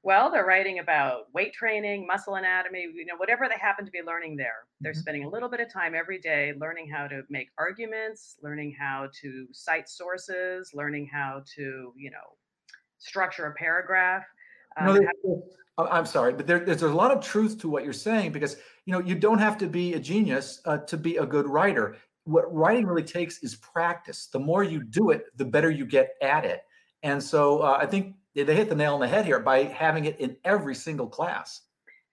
[0.06, 4.02] Well, they're writing about weight training, muscle anatomy, you know, whatever they happen to be
[4.06, 4.66] learning there.
[4.80, 5.00] They're mm-hmm.
[5.00, 9.08] spending a little bit of time every day learning how to make arguments, learning how
[9.20, 12.36] to cite sources, learning how to, you know,
[12.98, 14.22] structure a paragraph.
[14.76, 15.42] Um, no,
[15.76, 18.92] I'm sorry, but there, there's a lot of truth to what you're saying because you
[18.92, 21.96] know you don't have to be a genius uh, to be a good writer.
[22.22, 24.28] What writing really takes is practice.
[24.28, 26.62] The more you do it, the better you get at it.
[27.02, 30.04] And so uh, I think they hit the nail on the head here by having
[30.04, 31.62] it in every single class.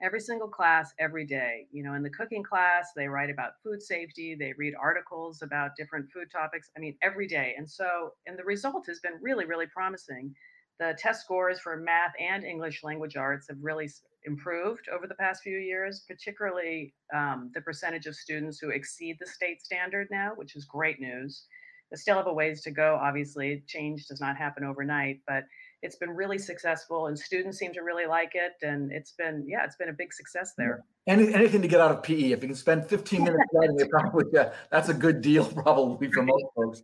[0.02, 3.82] Every single class every day you know in the cooking class they write about food
[3.82, 7.56] safety they read articles about different food topics i mean every day.
[7.58, 10.36] And so and the result has been really really promising.
[10.80, 13.90] The test scores for math and english language arts have really
[14.26, 19.28] improved over the past few years particularly um, the percentage of students who exceed the
[19.28, 21.46] state standard now which is great news
[21.94, 25.44] they still have a ways to go obviously change does not happen overnight but
[25.84, 29.64] it's been really successful and students seem to really like it and it's been yeah
[29.64, 30.84] it's been a big success there.
[31.06, 33.90] Any, anything to get out of pe if you can spend 15 minutes writing it
[33.92, 36.82] probably yeah, that's a good deal probably for most folks.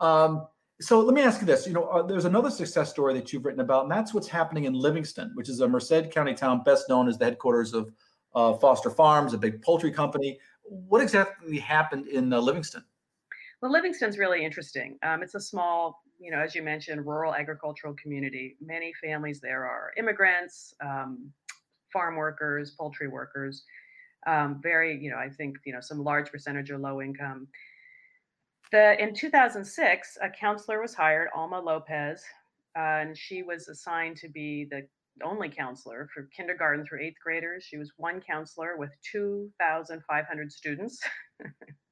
[0.00, 0.48] Um,
[0.80, 3.44] so let me ask you this you know uh, there's another success story that you've
[3.44, 6.88] written about and that's what's happening in livingston which is a merced county town best
[6.88, 7.92] known as the headquarters of
[8.34, 10.38] uh, foster farms a big poultry company.
[10.62, 12.84] What exactly happened in uh, livingston
[13.60, 14.98] well, Livingston's really interesting.
[15.02, 18.56] Um, it's a small, you know, as you mentioned, rural agricultural community.
[18.60, 21.30] Many families there are immigrants, um,
[21.92, 23.64] farm workers, poultry workers.
[24.26, 27.48] Um, very, you know, I think, you know, some large percentage are low income.
[28.72, 32.22] The in 2006, a counselor was hired, Alma Lopez,
[32.76, 34.86] uh, and she was assigned to be the
[35.24, 37.64] only counselor for kindergarten through eighth graders.
[37.64, 41.00] She was one counselor with 2,500 students.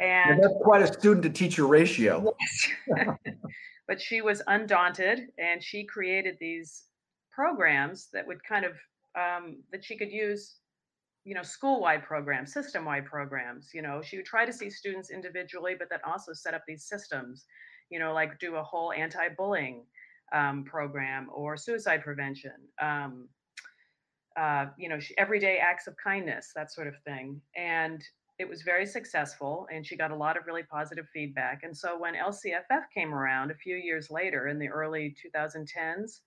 [0.00, 2.34] And that's quite a student to teacher ratio.
[2.86, 3.08] Yes.
[3.86, 6.84] but she was undaunted and she created these
[7.30, 8.72] programs that would kind of
[9.18, 10.56] um, that she could use
[11.24, 15.74] you know school-wide programs system-wide programs you know she would try to see students individually
[15.78, 17.44] but then also set up these systems
[17.90, 19.84] you know like do a whole anti-bullying
[20.34, 22.52] um, program or suicide prevention
[22.82, 23.28] um,
[24.36, 28.02] uh, you know everyday acts of kindness that sort of thing and
[28.38, 31.60] it was very successful and she got a lot of really positive feedback.
[31.62, 36.20] And so when LCFF came around a few years later in the early 2010s,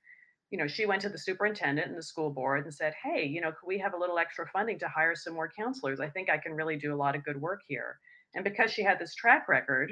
[0.50, 3.42] you know, she went to the superintendent and the school board and said, Hey, you
[3.42, 6.00] know, could we have a little extra funding to hire some more counselors?
[6.00, 8.00] I think I can really do a lot of good work here.
[8.34, 9.92] And because she had this track record,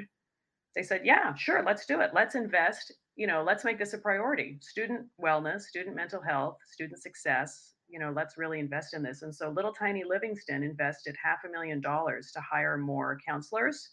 [0.74, 2.12] they said, Yeah, sure, let's do it.
[2.14, 4.56] Let's invest, you know, let's make this a priority.
[4.62, 9.22] Student wellness, student mental health, student success, you know, let's really invest in this.
[9.22, 13.90] And so little tiny Livingston invested half a million dollars to hire more counselors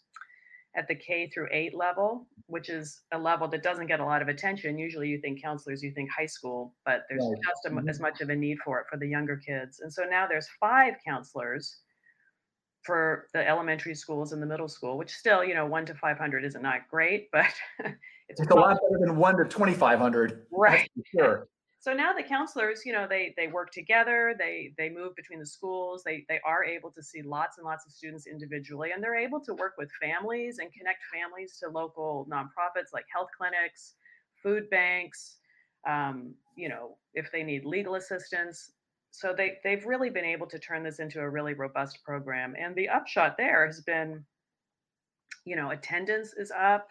[0.76, 4.22] at the K through eight level, which is a level that doesn't get a lot
[4.22, 4.78] of attention.
[4.78, 7.40] Usually you think counselors, you think high school, but there's right.
[7.44, 7.88] just a, mm-hmm.
[7.88, 9.80] as much of a need for it for the younger kids.
[9.80, 11.78] And so now there's five counselors
[12.82, 16.44] for the elementary schools and the middle school, which still, you know, one to 500
[16.44, 17.46] isn't not great, but
[18.28, 20.46] it's, it's a lot better than one to 2,500.
[20.50, 20.90] Right.
[21.16, 21.48] Sure.
[21.84, 24.34] So now the counselors, you know, they they work together.
[24.38, 26.02] They they move between the schools.
[26.02, 29.38] They they are able to see lots and lots of students individually, and they're able
[29.40, 33.96] to work with families and connect families to local nonprofits like health clinics,
[34.42, 35.36] food banks.
[35.86, 38.72] Um, you know, if they need legal assistance,
[39.10, 42.74] so they they've really been able to turn this into a really robust program and
[42.74, 44.24] the upshot there has been
[45.44, 46.88] you know attendance is up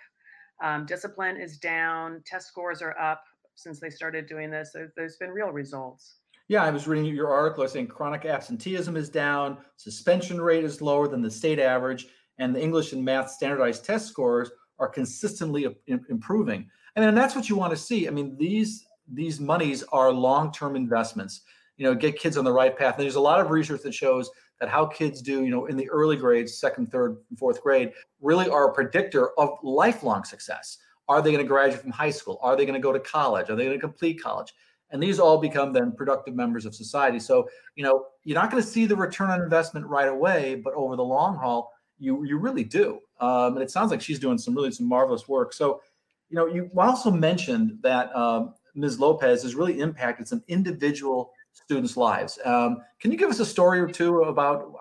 [0.63, 3.23] um, discipline is down test scores are up
[3.55, 6.15] since they started doing this there, there's been real results.
[6.47, 11.07] Yeah i was reading your article saying chronic absenteeism is down suspension rate is lower
[11.07, 12.07] than the state average
[12.39, 16.69] and the english and math standardized test scores are consistently improving.
[16.95, 18.07] I mean, and that's what you want to see.
[18.07, 21.41] I mean these these monies are long-term investments.
[21.77, 22.95] You know get kids on the right path.
[22.95, 25.77] And there's a lot of research that shows that how kids do you know in
[25.77, 31.21] the early grades second third fourth grade really are a predictor of lifelong success are
[31.21, 32.39] they going to graduate from high school?
[32.41, 33.49] Are they going to go to college?
[33.49, 34.53] Are they going to complete college?
[34.91, 37.19] And these all become then productive members of society.
[37.19, 40.73] So you know you're not going to see the return on investment right away but
[40.73, 42.99] over the long haul you you really do.
[43.19, 45.53] Um, and it sounds like she's doing some really some marvelous work.
[45.53, 45.81] So
[46.29, 48.99] you know you also mentioned that um, ms.
[48.99, 52.39] Lopez has really impacted some individual students' lives.
[52.45, 54.73] Um, can you give us a story or two about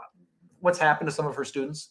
[0.60, 1.90] what's happened to some of her students?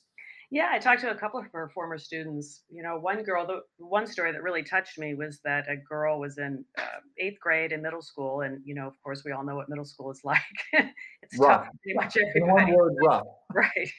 [0.52, 2.64] Yeah, I talked to a couple of her former students.
[2.70, 6.20] You know, one girl, the one story that really touched me was that a girl
[6.20, 9.46] was in uh, eighth grade in middle school, and you know, of course, we all
[9.46, 10.42] know what middle school is like.
[10.74, 11.66] it's rough.
[11.66, 12.72] tough, pretty much everybody.
[12.72, 13.24] One word, rough.
[13.54, 13.92] Right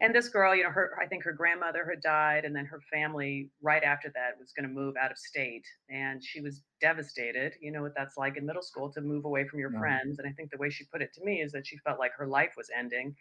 [0.00, 2.80] and this girl, you know, her I think her grandmother had died, and then her
[2.92, 7.54] family right after that was going to move out of state, and she was devastated.
[7.60, 9.80] You know what that's like in middle school to move away from your yeah.
[9.80, 10.18] friends.
[10.18, 12.12] And I think the way she put it to me is that she felt like
[12.16, 13.14] her life was ending,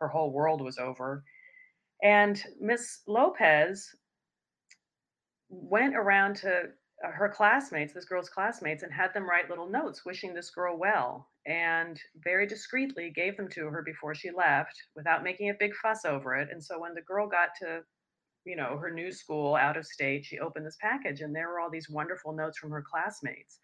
[0.00, 1.24] her whole world was over.
[2.02, 3.94] And Miss Lopez
[5.48, 6.64] went around to
[7.04, 10.76] uh, her classmates, this girl's classmates, and had them write little notes wishing this girl
[10.76, 15.74] well and very discreetly gave them to her before she left without making a big
[15.76, 16.48] fuss over it.
[16.52, 17.80] And so when the girl got to,
[18.44, 21.60] you know, her new school out of state, she opened this package and there were
[21.60, 23.60] all these wonderful notes from her classmates.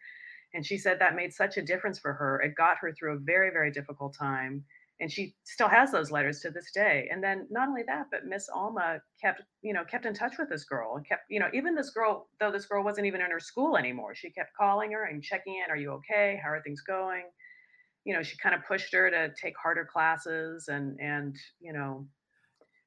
[0.55, 2.40] And she said that made such a difference for her.
[2.40, 4.64] It got her through a very, very difficult time
[5.01, 8.27] and she still has those letters to this day and then not only that but
[8.27, 11.49] miss alma kept you know kept in touch with this girl and kept you know
[11.53, 14.93] even this girl though this girl wasn't even in her school anymore she kept calling
[14.93, 17.25] her and checking in are you okay how are things going
[18.05, 22.07] you know she kind of pushed her to take harder classes and and you know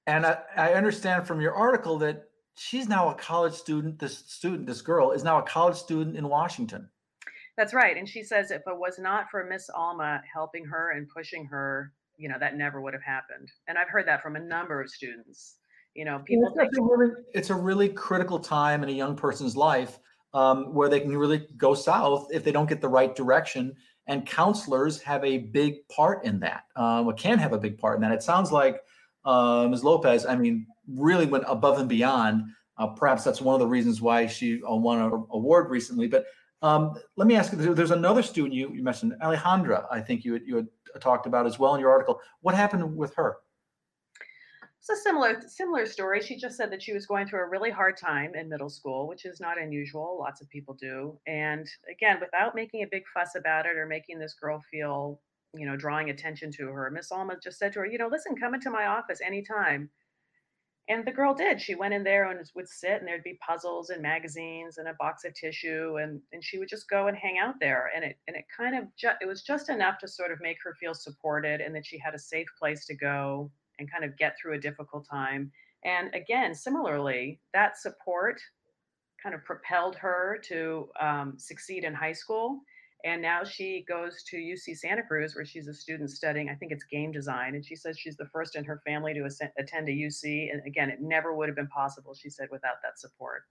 [0.06, 4.66] and I, I understand from your article that she's now a college student this student
[4.66, 6.90] this girl is now a college student in washington
[7.58, 7.98] that's right.
[7.98, 11.92] And she says if it was not for Miss Alma helping her and pushing her,
[12.18, 13.50] you know, that never would have happened.
[13.68, 15.58] And I've heard that from a number of students.
[15.94, 19.16] You know, people it's, think- a really, it's a really critical time in a young
[19.16, 20.00] person's life
[20.34, 23.74] um, where they can really go south if they don't get the right direction.
[24.08, 26.64] And counselors have a big part in that.
[26.76, 28.12] Um, can have a big part in that.
[28.12, 28.82] It sounds like
[29.26, 29.84] uh, Ms.
[29.84, 32.44] Lopez, I mean, really went above and beyond.
[32.78, 36.08] Uh, perhaps that's one of the reasons why she uh, won an award recently.
[36.08, 36.26] But
[36.62, 40.40] um, let me ask you, there's another student you, you mentioned, Alejandra, I think you,
[40.46, 40.68] you had
[41.02, 42.20] talked about as well in your article.
[42.42, 43.38] What happened with her?
[44.80, 46.22] It's a similar similar story.
[46.22, 49.06] She just said that she was going through a really hard time in middle school,
[49.06, 50.18] which is not unusual.
[50.18, 51.20] Lots of people do.
[51.28, 55.20] And again, without making a big fuss about it or making this girl feel,
[55.54, 58.36] you know, drawing attention to her, Miss Alma just said to her, you know, listen,
[58.38, 59.90] come into my office anytime
[60.90, 61.62] and the girl did.
[61.62, 64.94] She went in there and would sit, and there'd be puzzles and magazines and a
[64.94, 67.92] box of tissue, and and she would just go and hang out there.
[67.96, 70.58] And it and it kind of ju- it was just enough to sort of make
[70.64, 74.18] her feel supported, and that she had a safe place to go and kind of
[74.18, 75.52] get through a difficult time.
[75.84, 78.42] And again, similarly, that support
[79.22, 82.62] kind of propelled her to um, succeed in high school
[83.04, 86.72] and now she goes to UC Santa Cruz, where she's a student studying, I think
[86.72, 87.56] it's game design.
[87.56, 90.52] And she says she's the first in her family to attend a UC.
[90.52, 93.44] And again, it never would have been possible, she said, without that support.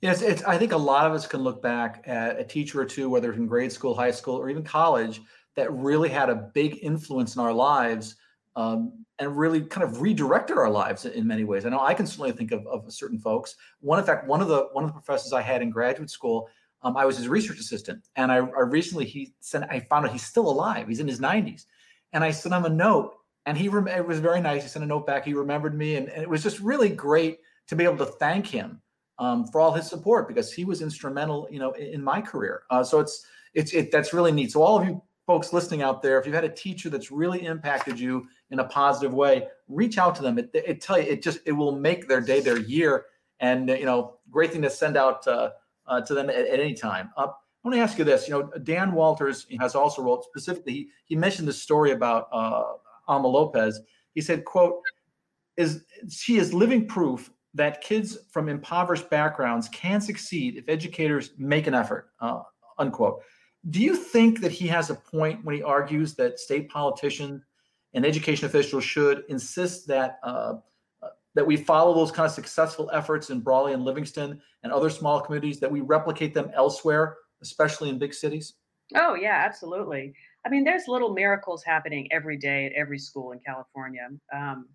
[0.00, 2.84] Yes, it's, I think a lot of us can look back at a teacher or
[2.84, 5.20] two, whether in grade school, high school, or even college,
[5.54, 8.16] that really had a big influence in our lives
[8.56, 11.66] um, and really kind of redirected our lives in many ways.
[11.66, 13.56] I know I can certainly think of, of certain folks.
[13.80, 16.48] One, in fact, one of the one of the professors I had in graduate school
[16.82, 19.64] um, I was his research assistant, and I, I, recently he sent.
[19.70, 20.86] I found out he's still alive.
[20.88, 21.64] He's in his 90s,
[22.12, 23.14] and I sent him a note,
[23.46, 24.62] and he rem- it was very nice.
[24.62, 25.24] He sent a note back.
[25.24, 28.46] He remembered me, and, and it was just really great to be able to thank
[28.46, 28.80] him
[29.18, 32.62] um, for all his support because he was instrumental, you know, in, in my career.
[32.70, 34.52] Uh, so it's it's it that's really neat.
[34.52, 37.44] So all of you folks listening out there, if you've had a teacher that's really
[37.44, 40.38] impacted you in a positive way, reach out to them.
[40.38, 43.06] It, it tell you it just it will make their day, their year,
[43.40, 45.50] and you know, great thing to send out uh,
[45.88, 47.10] uh, to them at, at any time.
[47.16, 48.28] Uh, I want to ask you this.
[48.28, 50.72] You know, Dan Walters has also wrote specifically.
[50.72, 52.74] He, he mentioned this story about uh,
[53.08, 53.80] Alma Lopez.
[54.14, 54.80] He said, "quote
[55.56, 61.66] is she is living proof that kids from impoverished backgrounds can succeed if educators make
[61.66, 62.42] an effort." Uh,
[62.78, 63.22] unquote.
[63.70, 67.42] Do you think that he has a point when he argues that state politicians
[67.92, 70.54] and education officials should insist that uh,
[71.38, 75.20] that we follow those kind of successful efforts in Brawley and Livingston and other small
[75.20, 78.54] communities, that we replicate them elsewhere, especially in big cities?
[78.96, 80.14] Oh yeah, absolutely.
[80.44, 84.66] I mean, there's little miracles happening every day at every school in California, um,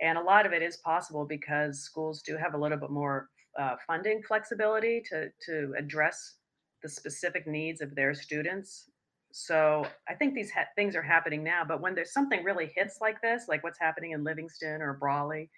[0.00, 3.28] and a lot of it is possible because schools do have a little bit more
[3.58, 6.36] uh, funding flexibility to to address
[6.82, 8.88] the specific needs of their students.
[9.32, 11.62] So I think these ha- things are happening now.
[11.68, 15.50] But when there's something really hits like this, like what's happening in Livingston or Brawley,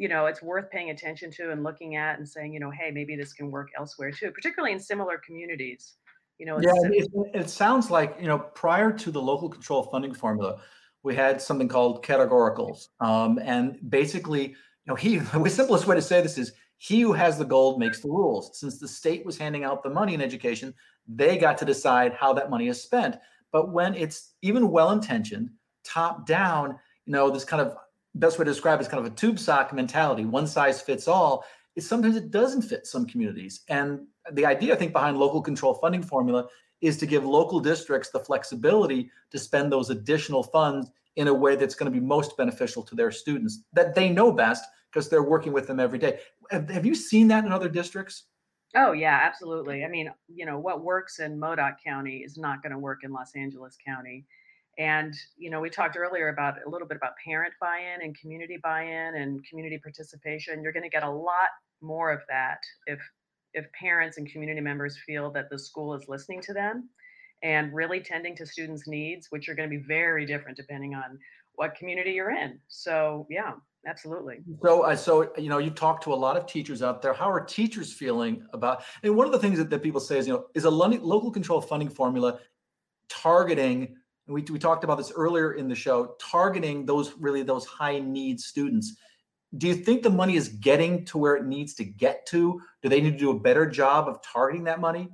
[0.00, 2.90] you know, it's worth paying attention to and looking at and saying, you know, hey,
[2.90, 5.96] maybe this can work elsewhere too, particularly in similar communities.
[6.38, 10.14] You know, yeah, it, it sounds like you know prior to the local control funding
[10.14, 10.58] formula,
[11.02, 16.02] we had something called categoricals, um, and basically, you know, he the simplest way to
[16.02, 18.58] say this is he who has the gold makes the rules.
[18.58, 20.72] Since the state was handing out the money in education,
[21.06, 23.16] they got to decide how that money is spent.
[23.52, 25.50] But when it's even well intentioned,
[25.84, 27.76] top down, you know, this kind of
[28.14, 31.08] best way to describe it is kind of a tube sock mentality, one size fits
[31.08, 31.44] all.
[31.76, 33.60] Is sometimes it doesn't fit some communities.
[33.68, 34.00] And
[34.32, 36.48] the idea, I think, behind local control funding formula
[36.80, 41.54] is to give local districts the flexibility to spend those additional funds in a way
[41.54, 45.22] that's going to be most beneficial to their students that they know best because they're
[45.22, 46.18] working with them every day.
[46.50, 48.24] Have, have you seen that in other districts?
[48.76, 49.84] Oh yeah, absolutely.
[49.84, 53.12] I mean, you know, what works in Modoc County is not going to work in
[53.12, 54.24] Los Angeles County.
[54.80, 58.56] And you know, we talked earlier about a little bit about parent buy-in and community
[58.62, 60.62] buy-in and community participation.
[60.62, 61.50] You're going to get a lot
[61.82, 62.98] more of that if
[63.52, 66.88] if parents and community members feel that the school is listening to them
[67.42, 71.18] and really tending to students' needs, which are going to be very different depending on
[71.56, 72.58] what community you're in.
[72.68, 73.52] So yeah,
[73.86, 74.38] absolutely.
[74.62, 77.12] So, uh, so you know, you talk to a lot of teachers out there.
[77.12, 78.84] How are teachers feeling about?
[79.02, 81.30] And one of the things that, that people say is, you know, is a local
[81.30, 82.38] control funding formula
[83.10, 83.96] targeting.
[84.30, 87.98] And we we talked about this earlier in the show, targeting those really those high
[87.98, 88.96] need students.
[89.56, 92.62] Do you think the money is getting to where it needs to get to?
[92.80, 95.08] Do they need to do a better job of targeting that money?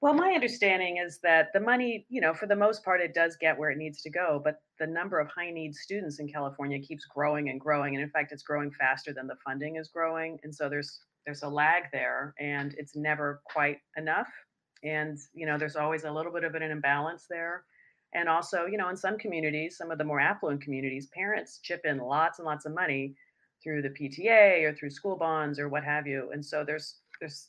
[0.00, 3.36] Well, my understanding is that the money, you know, for the most part, it does
[3.36, 6.78] get where it needs to go, but the number of high need students in California
[6.78, 10.38] keeps growing and growing, and in fact, it's growing faster than the funding is growing,
[10.44, 14.28] and so there's there's a lag there, and it's never quite enough,
[14.84, 17.64] and you know, there's always a little bit of an imbalance there,
[18.14, 21.82] and also, you know, in some communities, some of the more affluent communities, parents chip
[21.84, 23.14] in lots and lots of money
[23.62, 27.48] through the PTA or through school bonds or what have you, and so there's there's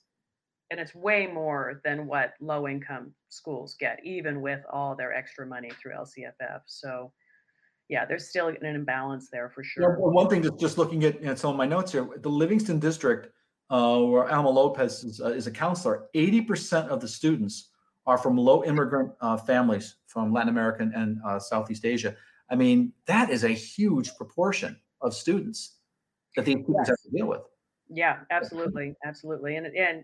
[0.72, 5.46] and it's way more than what low income schools get even with all their extra
[5.46, 7.12] money through lcff so
[7.88, 9.98] yeah there's still an imbalance there for sure.
[10.00, 12.80] well, one thing just, just looking at, at some of my notes here the livingston
[12.80, 13.30] district
[13.70, 17.69] uh, where alma lopez is, uh, is, a counselor 80% of the students
[18.10, 22.16] are from low immigrant uh, families from latin america and uh, southeast asia.
[22.50, 25.78] I mean that is a huge proportion of students
[26.36, 26.90] that these students yes.
[26.90, 27.42] have to deal with.
[27.90, 29.56] Yeah absolutely absolutely.
[29.58, 30.04] And and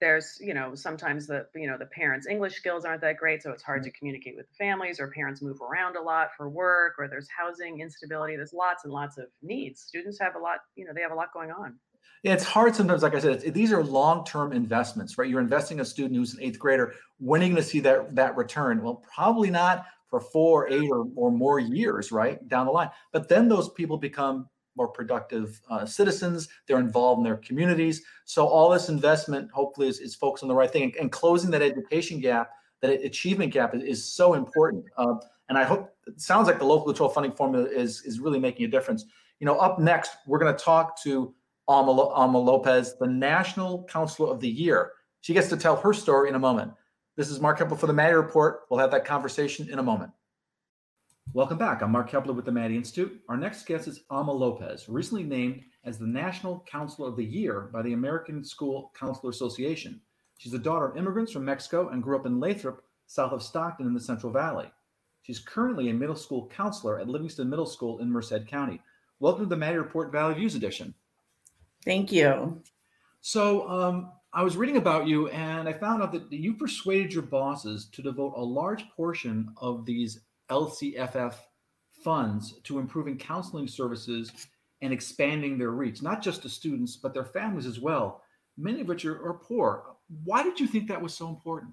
[0.00, 3.52] there's you know sometimes the you know the parents english skills aren't that great so
[3.52, 6.94] it's hard to communicate with the families or parents move around a lot for work
[6.98, 8.34] or there's housing instability.
[8.34, 9.80] There's lots and lots of needs.
[9.80, 11.78] Students have a lot you know they have a lot going on
[12.22, 16.16] it's hard sometimes like i said these are long-term investments right you're investing a student
[16.16, 19.50] who's an eighth grader when are you going to see that that return well probably
[19.50, 23.70] not for four eight or, or more years right down the line but then those
[23.70, 26.48] people become more productive uh, citizens.
[26.66, 28.02] They're involved in their communities.
[28.24, 31.50] So all this investment, hopefully, is, is focused on the right thing and, and closing
[31.50, 32.50] that education gap,
[32.80, 34.84] that achievement gap, is, is so important.
[34.96, 35.14] Uh,
[35.48, 38.64] and I hope it sounds like the local control funding formula is is really making
[38.64, 39.04] a difference.
[39.40, 41.34] You know, up next, we're going to talk to
[41.68, 44.92] Alma, Lopez, the National Counselor of the Year.
[45.20, 46.72] She gets to tell her story in a moment.
[47.16, 48.62] This is Mark Keppler for the Maddy Report.
[48.68, 50.10] We'll have that conversation in a moment.
[51.32, 51.80] Welcome back.
[51.80, 53.20] I'm Mark Keppler with the Maddy Institute.
[53.28, 57.70] Our next guest is Alma Lopez, recently named as the National Counselor of the Year
[57.72, 60.00] by the American School Counselor Association.
[60.38, 63.86] She's the daughter of immigrants from Mexico and grew up in Lathrop, south of Stockton
[63.86, 64.72] in the Central Valley.
[65.22, 68.80] She's currently a middle school counselor at Livingston Middle School in Merced County.
[69.20, 70.92] Welcome to the Maddy Report Valley Views edition.
[71.84, 72.62] Thank you.
[73.20, 77.22] So, um, I was reading about you and I found out that you persuaded your
[77.22, 80.20] bosses to devote a large portion of these
[80.50, 81.34] LCFF
[82.02, 84.32] funds to improving counseling services
[84.80, 88.22] and expanding their reach, not just to students, but their families as well,
[88.56, 89.96] many of which are, are poor.
[90.24, 91.72] Why did you think that was so important?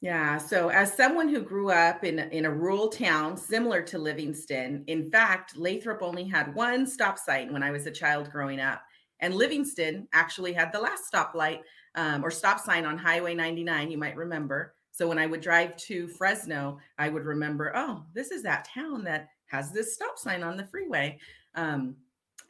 [0.00, 0.38] Yeah.
[0.38, 5.10] So, as someone who grew up in, in a rural town similar to Livingston, in
[5.10, 8.80] fact, Lathrop only had one stop sign when I was a child growing up.
[9.20, 11.60] And Livingston actually had the last stoplight
[11.94, 14.74] um, or stop sign on Highway 99, you might remember.
[14.90, 19.04] So, when I would drive to Fresno, I would remember, oh, this is that town
[19.04, 21.18] that has this stop sign on the freeway.
[21.54, 21.96] Um,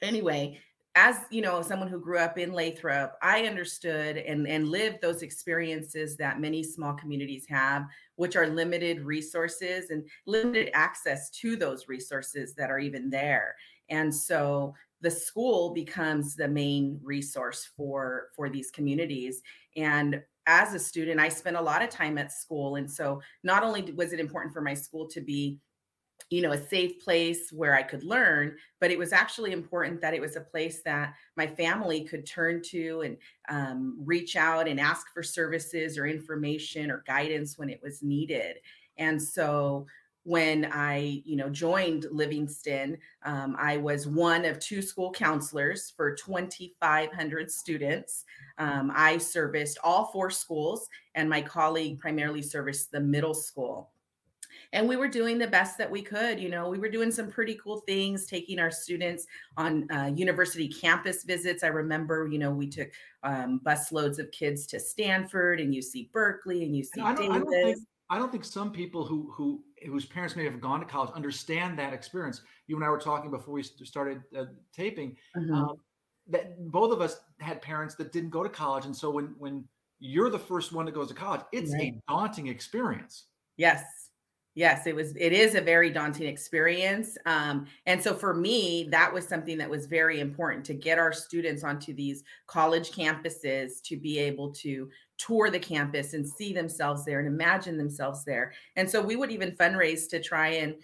[0.02, 0.60] anyway,
[0.98, 5.22] as you know someone who grew up in lathrop i understood and and lived those
[5.22, 7.84] experiences that many small communities have
[8.16, 13.54] which are limited resources and limited access to those resources that are even there
[13.90, 19.42] and so the school becomes the main resource for for these communities.
[19.76, 22.76] And as a student i spent a lot of time at school.
[22.76, 25.58] And so not only was it important for my school to be
[26.30, 30.14] you know a safe place where i could learn but it was actually important that
[30.14, 33.16] it was a place that my family could turn to and
[33.48, 38.56] um, reach out and ask for services or information or guidance when it was needed.
[38.98, 39.86] And so
[40.28, 46.14] when i you know joined livingston um, i was one of two school counselors for
[46.14, 48.26] 2500 students.
[48.58, 53.90] Um, i serviced all four schools and my colleague primarily serviced the middle school.
[54.74, 57.30] And we were doing the best that we could you know we were doing some
[57.30, 59.26] pretty cool things taking our students
[59.56, 61.62] on uh, university campus visits.
[61.64, 62.90] I remember you know we took
[63.22, 67.38] um, bus loads of kids to stanford and uc berkeley and uc I don't, I
[67.38, 67.78] don't, think,
[68.10, 71.78] I don't think some people who who whose parents may have gone to college understand
[71.78, 75.54] that experience you and i were talking before we started uh, taping mm-hmm.
[75.54, 75.76] um,
[76.28, 79.64] that both of us had parents that didn't go to college and so when when
[80.00, 81.94] you're the first one that goes to college it's right.
[81.94, 83.26] a daunting experience
[83.56, 84.08] yes
[84.58, 85.14] Yes, it was.
[85.14, 89.70] It is a very daunting experience, um, and so for me, that was something that
[89.70, 94.90] was very important to get our students onto these college campuses to be able to
[95.18, 98.52] tour the campus and see themselves there and imagine themselves there.
[98.76, 100.76] And so we would even fundraise to try and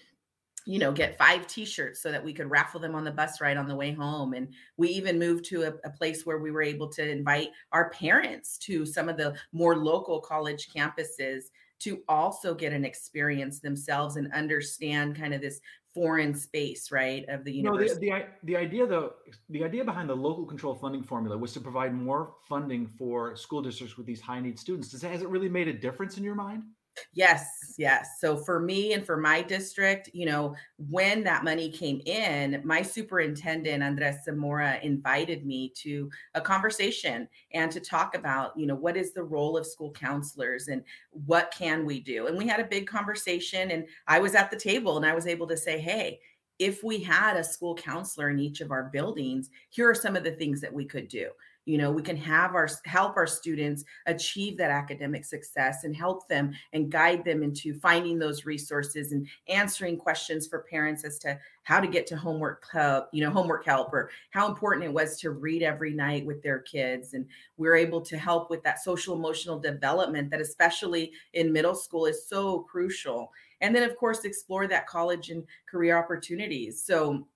[0.67, 3.57] you know, get five t-shirts so that we could raffle them on the bus ride
[3.57, 4.33] on the way home.
[4.33, 7.91] And we even moved to a, a, place where we were able to invite our
[7.91, 11.45] parents to some of the more local college campuses
[11.81, 15.61] to also get an experience themselves and understand kind of this
[15.95, 18.11] foreign space, right, of the university.
[18.11, 19.15] No, the, the, the idea though,
[19.49, 23.63] the idea behind the local control funding formula was to provide more funding for school
[23.63, 24.89] districts with these high need students.
[24.89, 26.65] Does, has it really made a difference in your mind?
[27.13, 28.21] Yes, yes.
[28.21, 32.83] So for me and for my district, you know, when that money came in, my
[32.83, 38.97] superintendent Andres Zamora invited me to a conversation and to talk about, you know, what
[38.97, 42.27] is the role of school counselors and what can we do?
[42.27, 45.27] And we had a big conversation and I was at the table and I was
[45.27, 46.21] able to say, "Hey,
[46.59, 50.23] if we had a school counselor in each of our buildings, here are some of
[50.25, 51.31] the things that we could do
[51.65, 56.29] you know we can have our help our students achieve that academic success and help
[56.29, 61.39] them and guide them into finding those resources and answering questions for parents as to
[61.63, 65.19] how to get to homework help you know homework help or how important it was
[65.19, 67.15] to read every night with their kids.
[67.15, 72.07] And we're able to help with that social emotional development that especially in middle school
[72.07, 73.31] is so crucial.
[73.61, 76.83] And then of course explore that college and career opportunities.
[76.83, 77.27] So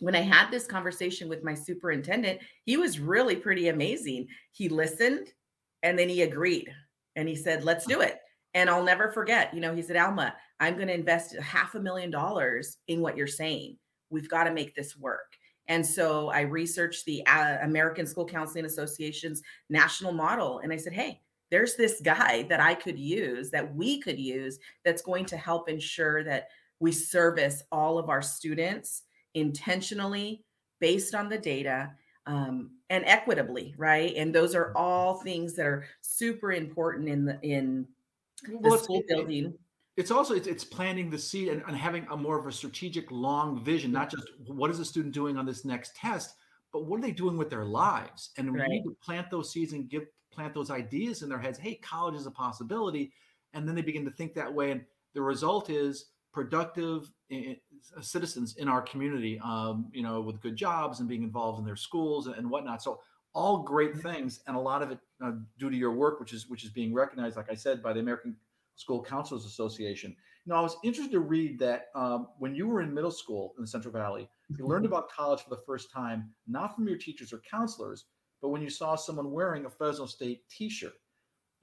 [0.00, 4.28] when I had this conversation with my superintendent, he was really pretty amazing.
[4.52, 5.28] He listened
[5.82, 6.72] and then he agreed
[7.16, 8.18] and he said, let's do it.
[8.54, 11.80] And I'll never forget, you know, he said, Alma, I'm going to invest half a
[11.80, 13.76] million dollars in what you're saying.
[14.10, 15.36] We've got to make this work.
[15.68, 20.60] And so I researched the uh, American School Counseling Association's national model.
[20.60, 21.20] And I said, hey,
[21.50, 25.68] there's this guy that I could use, that we could use, that's going to help
[25.68, 26.48] ensure that
[26.80, 29.02] we service all of our students
[29.34, 30.44] intentionally
[30.80, 31.92] based on the data
[32.26, 34.14] um, and equitably right?
[34.16, 37.86] And those are all things that are super important in the in
[38.48, 39.54] well, the school building.
[39.96, 43.10] it's also it's, it's planting the seed and, and, having a more of a strategic
[43.10, 46.36] long vision not just what is the student doing on this next test
[46.72, 48.30] but what are they doing with their lives?
[48.36, 51.58] And we need to plant those seeds and give plant those ideas in their heads
[51.58, 53.10] hey college is a possibility
[53.54, 57.54] and then they begin to think that way and the result is productive eh,
[58.00, 61.76] citizens in our community, um, you know, with good jobs and being involved in their
[61.76, 62.82] schools and whatnot.
[62.82, 63.00] So
[63.34, 64.08] all great mm-hmm.
[64.08, 66.70] things, and a lot of it uh, due to your work, which is which is
[66.70, 68.36] being recognized, like I said, by the American
[68.76, 70.14] School Counselors Association.
[70.44, 73.54] You know, I was interested to read that um, when you were in middle school
[73.58, 74.94] in the Central Valley, you learned mm-hmm.
[74.94, 78.06] about college for the first time, not from your teachers or counselors,
[78.40, 80.94] but when you saw someone wearing a Fresno State T-shirt.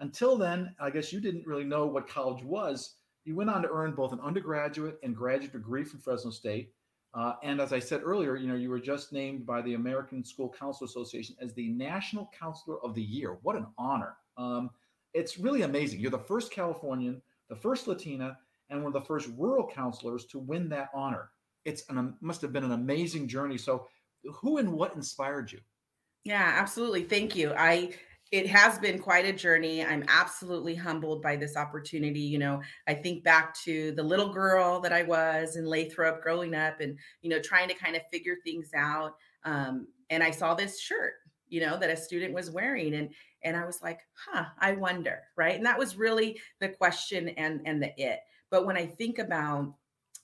[0.01, 2.95] Until then, I guess you didn't really know what college was.
[3.25, 6.71] You went on to earn both an undergraduate and graduate degree from Fresno State.
[7.15, 10.23] Uh, and as I said earlier, you know, you were just named by the American
[10.23, 13.37] School Counselor Association as the National Counselor of the Year.
[13.41, 14.17] What an honor!
[14.37, 14.69] Um,
[15.13, 16.01] it's really amazing.
[16.01, 18.37] You're the first Californian, the first Latina,
[18.69, 21.29] and one of the first rural counselors to win that honor.
[21.63, 23.57] It's an must have been an amazing journey.
[23.57, 23.87] So,
[24.25, 25.61] who and what inspired you?
[26.25, 27.03] Yeah, absolutely.
[27.03, 27.53] Thank you.
[27.57, 27.93] I
[28.31, 29.83] it has been quite a journey.
[29.83, 32.21] I'm absolutely humbled by this opportunity.
[32.21, 36.55] You know, I think back to the little girl that I was in Lathrop growing
[36.55, 39.15] up and, you know, trying to kind of figure things out.
[39.43, 41.13] Um, and I saw this shirt,
[41.49, 42.95] you know, that a student was wearing.
[42.95, 43.09] And
[43.43, 45.55] and I was like, huh, I wonder, right?
[45.55, 48.19] And that was really the question and and the it.
[48.49, 49.75] But when I think about,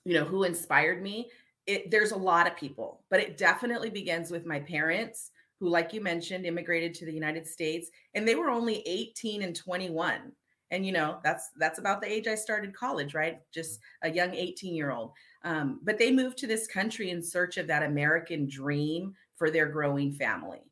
[0.04, 1.30] you know, who inspired me,
[1.66, 5.30] it there's a lot of people, but it definitely begins with my parents
[5.62, 9.54] who, like you mentioned, immigrated to the United States, and they were only 18 and
[9.54, 10.32] 21.
[10.72, 13.38] And you know, that's that's about the age I started college, right?
[13.54, 15.12] Just a young 18 year old.
[15.44, 19.66] Um, but they moved to this country in search of that American dream for their
[19.66, 20.62] growing family.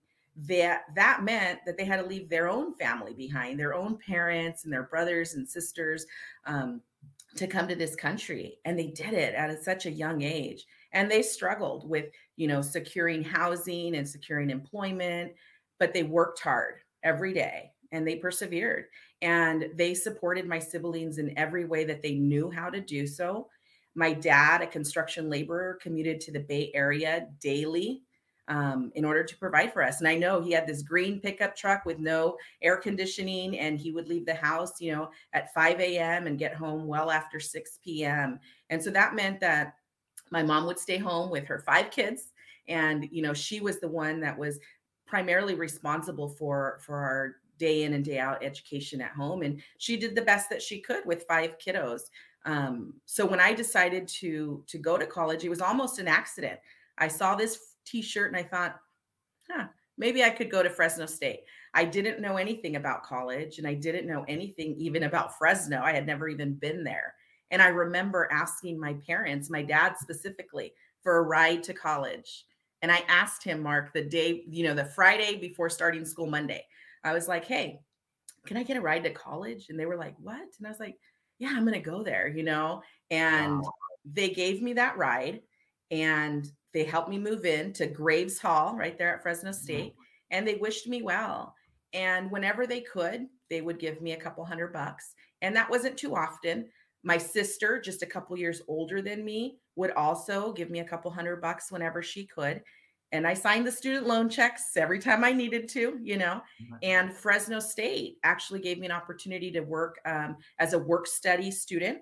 [0.48, 4.64] That that meant that they had to leave their own family behind, their own parents
[4.64, 6.04] and their brothers and sisters,
[6.46, 6.80] um,
[7.36, 11.10] to come to this country, and they did it at such a young age and
[11.10, 15.32] they struggled with you know securing housing and securing employment
[15.78, 18.86] but they worked hard every day and they persevered
[19.22, 23.48] and they supported my siblings in every way that they knew how to do so.
[23.94, 28.02] My dad a construction laborer commuted to the bay area daily
[28.48, 31.54] um, in order to provide for us and i know he had this green pickup
[31.54, 35.78] truck with no air conditioning and he would leave the house you know at 5
[35.80, 39.74] a.m and get home well after 6 p.m and so that meant that
[40.30, 42.32] my mom would stay home with her five kids
[42.68, 44.58] and you know she was the one that was
[45.06, 49.96] primarily responsible for for our day in and day out education at home and she
[49.96, 52.02] did the best that she could with five kiddos.
[52.46, 56.58] Um, so when i decided to to go to college it was almost an accident.
[56.96, 58.80] I saw this t-shirt and i thought
[59.50, 59.66] huh
[59.98, 61.40] maybe i could go to fresno state.
[61.74, 65.82] I didn't know anything about college and i didn't know anything even about fresno.
[65.82, 67.14] I had never even been there
[67.50, 70.72] and I remember asking my parents, my dad specifically,
[71.02, 72.44] for a ride to college.
[72.82, 76.64] And I asked him, Mark, the day, you know, the Friday before starting school Monday,
[77.04, 77.80] I was like, hey,
[78.46, 79.66] can I get a ride to college?
[79.68, 80.40] And they were like, what?
[80.58, 80.96] And I was like,
[81.38, 82.82] yeah, I'm going to go there, you know?
[83.10, 83.72] And wow.
[84.04, 85.40] they gave me that ride
[85.90, 89.62] and they helped me move in to Graves Hall right there at Fresno mm-hmm.
[89.62, 89.92] State.
[89.92, 90.02] Mm-hmm.
[90.32, 91.54] And they wished me well.
[91.92, 95.14] And whenever they could, they would give me a couple hundred bucks.
[95.42, 96.66] And that wasn't too often.
[97.02, 101.10] My sister, just a couple years older than me, would also give me a couple
[101.10, 102.62] hundred bucks whenever she could.
[103.12, 106.40] And I signed the student loan checks every time I needed to, you know.
[106.82, 111.50] And Fresno State actually gave me an opportunity to work um, as a work study
[111.50, 111.98] student.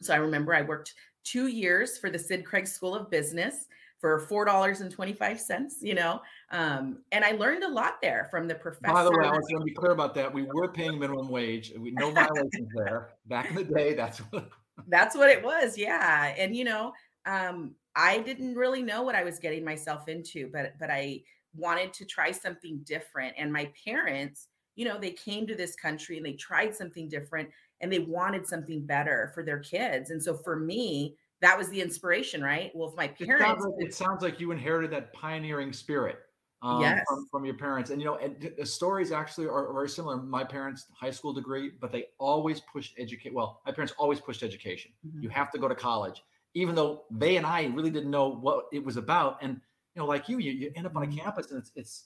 [0.00, 3.66] So I remember I worked two years for the Sid Craig School of Business
[4.00, 5.76] for four dollars and twenty five cents.
[5.80, 6.20] You know,
[6.50, 8.92] um, and I learned a lot there from the professor.
[8.92, 10.32] By the way, I was going to be clear about that.
[10.32, 11.72] We were paying minimum wage.
[11.78, 13.10] We, no violations there.
[13.26, 14.48] Back in the day, that's what.
[14.86, 15.76] that's what it was.
[15.76, 16.92] Yeah, and you know,
[17.26, 21.22] um, I didn't really know what I was getting myself into, but but I
[21.54, 23.34] wanted to try something different.
[23.36, 27.48] And my parents, you know, they came to this country and they tried something different
[27.80, 30.10] and they wanted something better for their kids.
[30.10, 32.72] And so for me, that was the inspiration, right?
[32.74, 36.18] Well, if my parents, it sounds like, it sounds like you inherited that pioneering spirit.
[36.60, 37.04] Um, yes.
[37.08, 37.90] from, from, your parents.
[37.90, 40.16] And you know, and the stories actually are, very similar.
[40.16, 43.32] My parents, high school degree, but they always pushed educate.
[43.32, 44.90] Well, my parents always pushed education.
[45.06, 45.22] Mm-hmm.
[45.22, 46.24] You have to go to college,
[46.54, 49.38] even though they and I really didn't know what it was about.
[49.40, 49.60] And
[49.94, 51.18] you know, like you, you, you end up on a mm-hmm.
[51.18, 52.04] campus and it's it's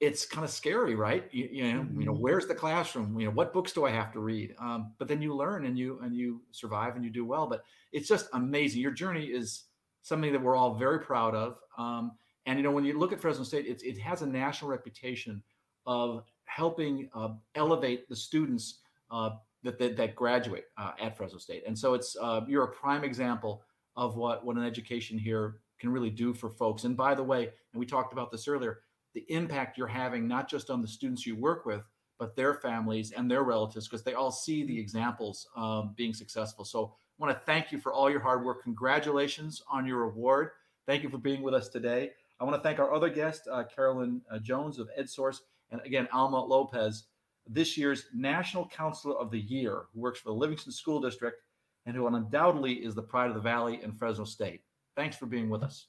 [0.00, 1.24] it's kind of scary, right?
[1.30, 2.00] You, you know, mm-hmm.
[2.00, 2.22] you know, mm-hmm.
[2.22, 3.18] where's the classroom?
[3.18, 4.54] You know, what books do I have to read?
[4.60, 7.46] Um, but then you learn and you and you survive and you do well.
[7.46, 8.82] But it's just amazing.
[8.82, 9.64] Your journey is
[10.02, 11.58] something that we're all very proud of.
[11.78, 12.12] Um,
[12.44, 15.42] and you know, when you look at Fresno State, it, it has a national reputation
[15.86, 18.80] of helping uh, elevate the students
[19.10, 19.30] uh,
[19.62, 21.64] that, that, that graduate uh, at Fresno State.
[21.66, 23.62] And so it's uh, you're a prime example
[23.96, 26.84] of what what an education here can really do for folks.
[26.84, 28.80] And by the way, and we talked about this earlier
[29.16, 31.80] the impact you're having, not just on the students you work with,
[32.18, 36.66] but their families and their relatives, because they all see the examples um, being successful.
[36.66, 38.62] So I want to thank you for all your hard work.
[38.62, 40.50] Congratulations on your award.
[40.86, 42.10] Thank you for being with us today.
[42.38, 45.38] I want to thank our other guest, uh, Carolyn uh, Jones of EdSource,
[45.70, 47.04] and again, Alma Lopez,
[47.48, 51.40] this year's National Counselor of the Year, who works for the Livingston School District
[51.86, 54.60] and who undoubtedly is the pride of the Valley and Fresno State.
[54.94, 55.86] Thanks for being with us.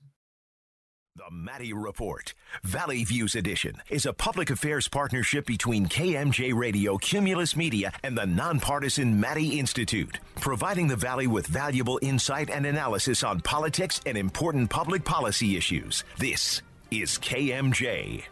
[1.18, 7.56] The Maddy Report, Valley Views Edition, is a public affairs partnership between KMJ Radio, Cumulus
[7.56, 13.40] Media, and the nonpartisan Maddy Institute, providing the Valley with valuable insight and analysis on
[13.40, 16.04] politics and important public policy issues.
[16.20, 16.62] This
[16.92, 18.24] is KMJ.